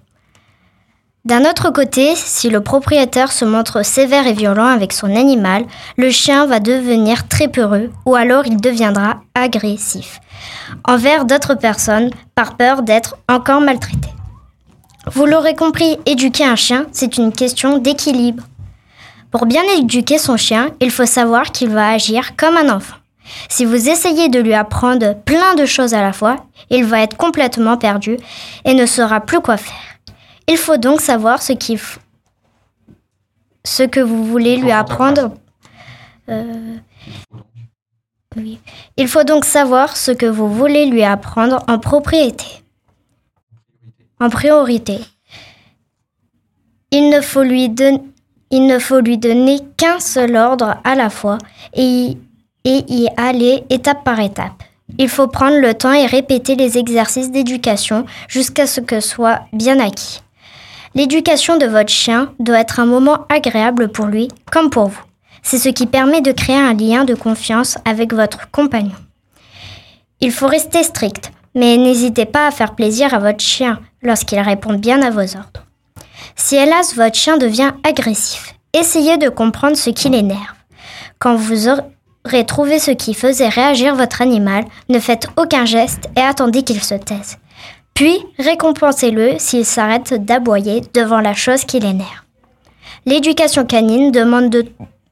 D'un 1.24 1.42
autre 1.48 1.70
côté, 1.70 2.16
si 2.16 2.50
le 2.50 2.62
propriétaire 2.62 3.32
se 3.32 3.46
montre 3.46 3.86
sévère 3.86 4.26
et 4.26 4.34
violent 4.34 4.66
avec 4.66 4.92
son 4.92 5.16
animal, 5.16 5.66
le 5.96 6.10
chien 6.10 6.48
va 6.48 6.60
devenir 6.60 7.28
très 7.28 7.48
peureux 7.48 7.92
ou 8.08 8.16
alors 8.16 8.48
il 8.48 8.58
deviendra 8.58 9.22
agressif 9.36 10.20
envers 10.84 11.26
d'autres 11.26 11.54
personnes 11.54 12.10
par 12.34 12.58
peur 12.58 12.82
d'être 12.82 13.18
encore 13.30 13.62
maltraité. 13.62 14.10
Vous 15.12 15.28
l'aurez 15.28 15.54
compris, 15.54 16.00
éduquer 16.08 16.44
un 16.44 16.56
chien, 16.56 16.88
c'est 16.92 17.18
une 17.18 17.32
question 17.32 17.78
d'équilibre. 17.78 18.44
Pour 19.30 19.46
bien 19.46 19.64
éduquer 19.78 20.18
son 20.18 20.38
chien, 20.38 20.70
il 20.80 20.90
faut 20.90 21.06
savoir 21.06 21.52
qu'il 21.52 21.70
va 21.70 21.90
agir 21.92 22.36
comme 22.36 22.58
un 22.58 22.70
enfant. 22.70 22.96
Si 23.48 23.64
vous 23.66 23.90
essayez 23.90 24.30
de 24.30 24.40
lui 24.40 24.56
apprendre 24.56 25.16
plein 25.24 25.54
de 25.54 25.66
choses 25.66 25.94
à 25.94 26.02
la 26.02 26.14
fois, 26.14 26.38
il 26.72 26.84
va 26.84 27.02
être 27.02 27.16
complètement 27.16 27.78
perdu 27.78 28.18
et 28.66 28.74
ne 28.74 28.88
saura 28.88 29.22
plus 29.22 29.40
quoi 29.40 29.58
faire. 29.58 29.91
Il 30.52 30.58
faut 30.58 30.76
donc 30.76 31.00
savoir 31.00 31.42
ce, 31.42 31.54
ce 33.64 33.84
que 33.84 34.02
vous 34.02 34.26
voulez 34.26 34.58
lui 34.58 34.74
apprendre. 34.74 35.32
Euh, 36.28 36.76
oui. 38.36 38.60
Il 38.98 39.08
faut 39.08 39.24
donc 39.24 39.46
savoir 39.46 39.96
ce 39.96 40.12
que 40.12 40.26
vous 40.26 40.54
voulez 40.54 40.88
lui 40.88 41.04
apprendre 41.04 41.64
en 41.70 41.80
propriété. 41.80 42.46
En 44.20 44.30
priorité. 44.30 45.00
Il 46.92 47.10
ne 47.10 47.22
faut 47.22 47.44
lui, 47.44 47.74
il 48.50 48.68
ne 48.68 48.78
faut 48.78 49.00
lui 49.00 49.18
donner 49.18 49.60
qu'un 49.78 50.02
seul 50.02 50.36
ordre 50.36 50.82
à 50.84 50.96
la 50.96 51.10
fois 51.10 51.38
et, 51.74 52.18
et 52.66 52.84
y 52.90 53.08
aller 53.16 53.64
étape 53.70 54.04
par 54.04 54.20
étape. 54.20 54.64
Il 54.98 55.08
faut 55.08 55.28
prendre 55.28 55.60
le 55.62 55.74
temps 55.74 55.94
et 55.94 56.08
répéter 56.08 56.56
les 56.56 56.78
exercices 56.78 57.32
d'éducation 57.32 58.06
jusqu'à 58.28 58.68
ce 58.68 58.82
que 58.82 59.00
soit 59.00 59.46
bien 59.54 59.80
acquis. 59.80 60.20
L'éducation 60.94 61.58
de 61.58 61.66
votre 61.66 61.90
chien 61.90 62.34
doit 62.40 62.60
être 62.60 62.80
un 62.80 62.86
moment 62.86 63.26
agréable 63.30 63.90
pour 63.90 64.06
lui 64.06 64.28
comme 64.52 64.70
pour 64.70 64.88
vous. 64.88 65.02
C'est 65.42 65.58
ce 65.58 65.70
qui 65.70 65.86
permet 65.86 66.22
de 66.22 66.32
créer 66.32 66.56
un 66.56 66.74
lien 66.74 67.06
de 67.06 67.16
confiance 67.16 67.78
avec 67.86 68.14
votre 68.14 68.52
compagnon. 68.52 68.96
Il 70.20 70.32
faut 70.32 70.48
rester 70.48 70.84
strict, 70.84 71.32
mais 71.56 71.78
n'hésitez 71.78 72.26
pas 72.26 72.48
à 72.48 72.52
faire 72.52 72.76
plaisir 72.76 73.14
à 73.14 73.20
votre 73.20 73.44
chien 73.44 73.80
lorsqu'il 74.04 74.40
répond 74.40 74.74
bien 74.74 75.02
à 75.02 75.10
vos 75.10 75.22
ordres. 75.22 75.66
Si 76.36 76.56
hélas 76.56 76.96
votre 76.96 77.16
chien 77.16 77.38
devient 77.38 77.72
agressif, 77.84 78.56
essayez 78.74 79.18
de 79.18 79.30
comprendre 79.30 79.78
ce 79.78 79.90
qui 79.90 80.10
l'énerve. 80.10 80.56
Quand 81.20 81.36
vous 81.36 81.68
aurez 81.70 82.46
trouvé 82.46 82.80
ce 82.80 82.92
qui 82.92 83.14
faisait 83.14 83.50
réagir 83.50 83.96
votre 83.96 84.22
animal, 84.22 84.66
ne 84.90 85.00
faites 85.00 85.28
aucun 85.38 85.66
geste 85.66 86.10
et 86.18 86.22
attendez 86.22 86.64
qu'il 86.64 86.84
se 86.84 86.96
taise. 86.96 87.38
Puis 87.94 88.18
récompensez-le 88.40 89.38
s'il 89.38 89.66
s'arrête 89.66 90.14
d'aboyer 90.14 90.82
devant 90.94 91.20
la 91.20 91.34
chose 91.34 91.66
qui 91.66 91.80
l'énerve. 91.80 92.22
L'éducation 93.06 93.66
canine 93.66 94.12
demande 94.12 94.50
de 94.50 94.66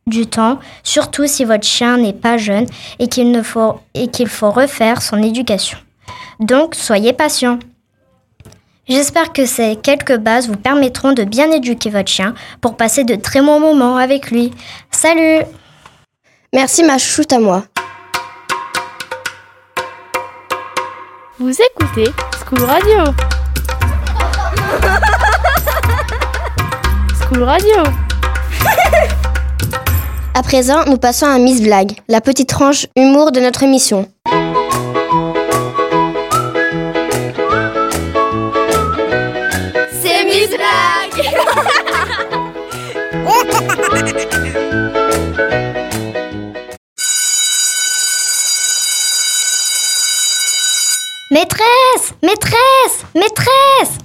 du 0.10 0.26
temps, 0.26 0.60
surtout 0.84 1.28
si 1.28 1.46
votre 1.46 1.66
chien 1.66 1.98
n'est 1.98 2.14
pas 2.14 2.38
jeune 2.38 2.66
et 2.98 3.08
qu'il 3.08 3.32
ne 3.32 3.42
faut 3.42 3.80
et 3.94 4.08
qu'il 4.08 4.28
faut 4.28 4.52
refaire 4.52 5.02
son 5.02 5.22
éducation. 5.22 5.78
Donc, 6.40 6.76
soyez 6.76 7.14
patient. 7.14 7.60
J'espère 8.88 9.34
que 9.34 9.46
ces 9.46 9.76
quelques 9.76 10.18
bases 10.18 10.48
vous 10.48 10.58
permettront 10.58 11.14
de 11.14 11.24
bien 11.24 11.52
éduquer 11.52 11.92
votre 11.92 12.10
chien 12.10 12.34
pour 12.60 12.76
passer 12.76 13.04
de 13.04 13.16
très 13.16 13.42
bons 13.42 13.60
moments 13.60 13.98
avec 13.98 14.32
lui. 14.32 14.52
Salut 14.90 15.46
Merci 16.52 16.84
ma 16.84 16.98
chouchoute 16.98 17.32
à 17.32 17.40
moi. 17.40 17.64
Vous 21.38 21.52
écoutez 21.52 22.12
School 22.50 22.66
Radio. 22.66 23.04
School 27.22 27.44
Radio. 27.44 27.84
À 30.34 30.42
présent, 30.42 30.84
nous 30.88 30.98
passons 30.98 31.28
à 31.28 31.38
Miss 31.38 31.62
Blague, 31.62 31.92
la 32.08 32.22
petite 32.22 32.50
tranche 32.50 32.88
humour 32.96 33.32
de 33.32 33.40
notre 33.40 33.62
émission. 33.62 34.08
Maîtresse 51.32 52.14
Maîtresse 52.24 53.06
Maîtresse 53.14 53.98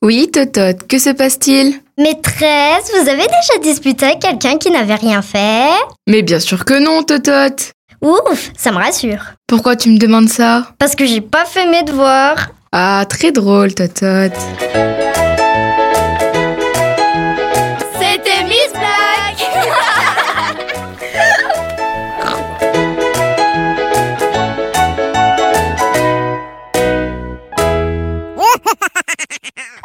Oui, 0.00 0.30
Totote, 0.32 0.86
que 0.86 0.98
se 1.00 1.10
passe-t-il? 1.10 1.80
Maîtresse, 1.98 2.92
vous 2.94 3.08
avez 3.08 3.26
déjà 3.26 3.58
disputé 3.60 4.06
avec 4.06 4.20
quelqu'un 4.20 4.58
qui 4.58 4.70
n'avait 4.70 4.94
rien 4.94 5.20
fait? 5.20 5.70
Mais 6.08 6.22
bien 6.22 6.38
sûr 6.38 6.64
que 6.64 6.78
non, 6.78 7.02
Totote 7.02 7.72
Ouf, 8.00 8.52
ça 8.56 8.70
me 8.70 8.76
rassure. 8.76 9.24
Pourquoi 9.48 9.74
tu 9.74 9.90
me 9.90 9.98
demandes 9.98 10.28
ça? 10.28 10.68
Parce 10.78 10.94
que 10.94 11.04
j'ai 11.04 11.20
pas 11.20 11.44
fait 11.46 11.66
mes 11.66 11.82
devoirs. 11.82 12.50
Ah, 12.70 13.04
très 13.08 13.32
drôle, 13.32 13.74
Totote. 13.74 14.38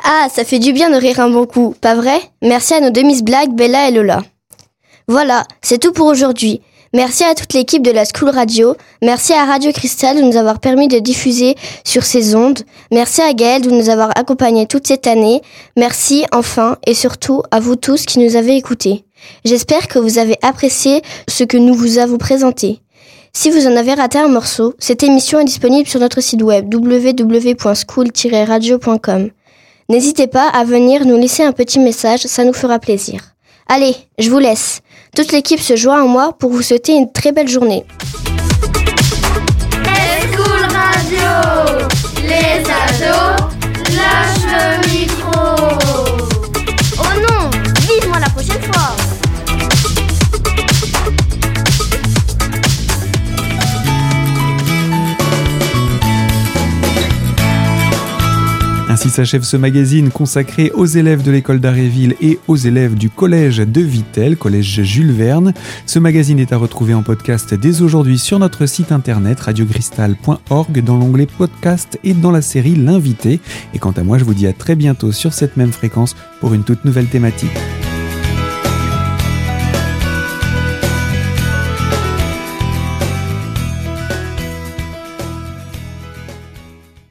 Ah, 0.03 0.27
ça 0.29 0.43
fait 0.43 0.59
du 0.59 0.73
bien 0.73 0.89
de 0.89 0.97
rire 0.97 1.21
un 1.21 1.29
bon 1.29 1.45
coup, 1.45 1.73
pas 1.79 1.95
vrai? 1.95 2.19
Merci 2.41 2.73
à 2.73 2.81
nos 2.81 2.89
deux 2.89 3.03
Miss 3.03 3.23
Blague, 3.23 3.53
Bella 3.53 3.87
et 3.87 3.91
Lola. 3.91 4.21
Voilà, 5.07 5.45
c'est 5.61 5.77
tout 5.77 5.93
pour 5.93 6.07
aujourd'hui. 6.07 6.59
Merci 6.93 7.23
à 7.23 7.35
toute 7.35 7.53
l'équipe 7.53 7.81
de 7.81 7.89
la 7.89 8.03
School 8.03 8.27
Radio. 8.29 8.75
Merci 9.01 9.31
à 9.31 9.45
Radio 9.45 9.71
Cristal 9.71 10.17
de 10.17 10.21
nous 10.21 10.35
avoir 10.35 10.59
permis 10.59 10.89
de 10.89 10.99
diffuser 10.99 11.55
sur 11.85 12.03
ces 12.03 12.35
ondes. 12.35 12.59
Merci 12.91 13.21
à 13.21 13.31
Gaël 13.33 13.61
de 13.61 13.71
nous 13.71 13.89
avoir 13.89 14.11
accompagnés 14.15 14.67
toute 14.67 14.87
cette 14.87 15.07
année. 15.07 15.41
Merci 15.77 16.25
enfin 16.33 16.75
et 16.85 16.93
surtout 16.93 17.41
à 17.49 17.61
vous 17.61 17.77
tous 17.77 18.05
qui 18.05 18.19
nous 18.19 18.35
avez 18.35 18.57
écoutés. 18.57 19.05
J'espère 19.45 19.87
que 19.87 19.99
vous 19.99 20.19
avez 20.19 20.35
apprécié 20.41 21.01
ce 21.29 21.45
que 21.45 21.55
nous 21.57 21.73
vous 21.73 21.97
avons 21.97 22.17
présenté. 22.17 22.81
Si 23.31 23.49
vous 23.49 23.67
en 23.67 23.77
avez 23.77 23.93
raté 23.93 24.19
un 24.19 24.27
morceau, 24.27 24.73
cette 24.79 25.01
émission 25.01 25.39
est 25.39 25.45
disponible 25.45 25.87
sur 25.87 26.01
notre 26.01 26.19
site 26.21 26.43
web 26.43 26.71
www.school-radio.com. 26.71 29.29
N'hésitez 29.89 30.27
pas 30.27 30.47
à 30.47 30.63
venir 30.63 31.05
nous 31.05 31.17
laisser 31.17 31.43
un 31.43 31.51
petit 31.51 31.79
message, 31.79 32.21
ça 32.21 32.43
nous 32.43 32.53
fera 32.53 32.79
plaisir. 32.79 33.21
Allez, 33.67 33.95
je 34.17 34.29
vous 34.29 34.39
laisse. 34.39 34.81
Toute 35.15 35.31
l'équipe 35.31 35.59
se 35.59 35.75
joint 35.75 36.03
à 36.03 36.05
moi 36.05 36.33
pour 36.37 36.51
vous 36.51 36.61
souhaiter 36.61 36.93
une 36.93 37.11
très 37.11 37.31
belle 37.31 37.47
journée. 37.47 37.85
S'achève 59.13 59.43
ce 59.43 59.57
magazine 59.57 60.09
consacré 60.09 60.71
aux 60.73 60.87
élèves 60.87 61.21
de 61.21 61.29
l'école 61.29 61.59
d'Aréville 61.59 62.15
et 62.19 62.39
aux 62.47 62.55
élèves 62.55 62.95
du 62.95 63.11
collège 63.11 63.57
de 63.57 63.79
Vitel, 63.79 64.37
collège 64.37 64.81
Jules 64.81 65.11
Verne. 65.11 65.53
Ce 65.85 65.99
magazine 65.99 66.39
est 66.39 66.51
à 66.51 66.57
retrouver 66.57 66.95
en 66.95 67.03
podcast 67.03 67.53
dès 67.53 67.83
aujourd'hui 67.83 68.17
sur 68.17 68.39
notre 68.39 68.65
site 68.65 68.91
internet 68.91 69.39
radiocristal.org 69.39 70.83
dans 70.83 70.97
l'onglet 70.97 71.27
podcast 71.27 71.99
et 72.03 72.15
dans 72.15 72.31
la 72.31 72.41
série 72.41 72.75
L'invité. 72.75 73.39
Et 73.75 73.77
quant 73.77 73.91
à 73.91 74.01
moi, 74.01 74.17
je 74.17 74.23
vous 74.23 74.33
dis 74.33 74.47
à 74.47 74.53
très 74.53 74.75
bientôt 74.75 75.11
sur 75.11 75.31
cette 75.31 75.57
même 75.57 75.71
fréquence 75.71 76.15
pour 76.39 76.55
une 76.55 76.63
toute 76.63 76.83
nouvelle 76.83 77.07
thématique. 77.07 77.51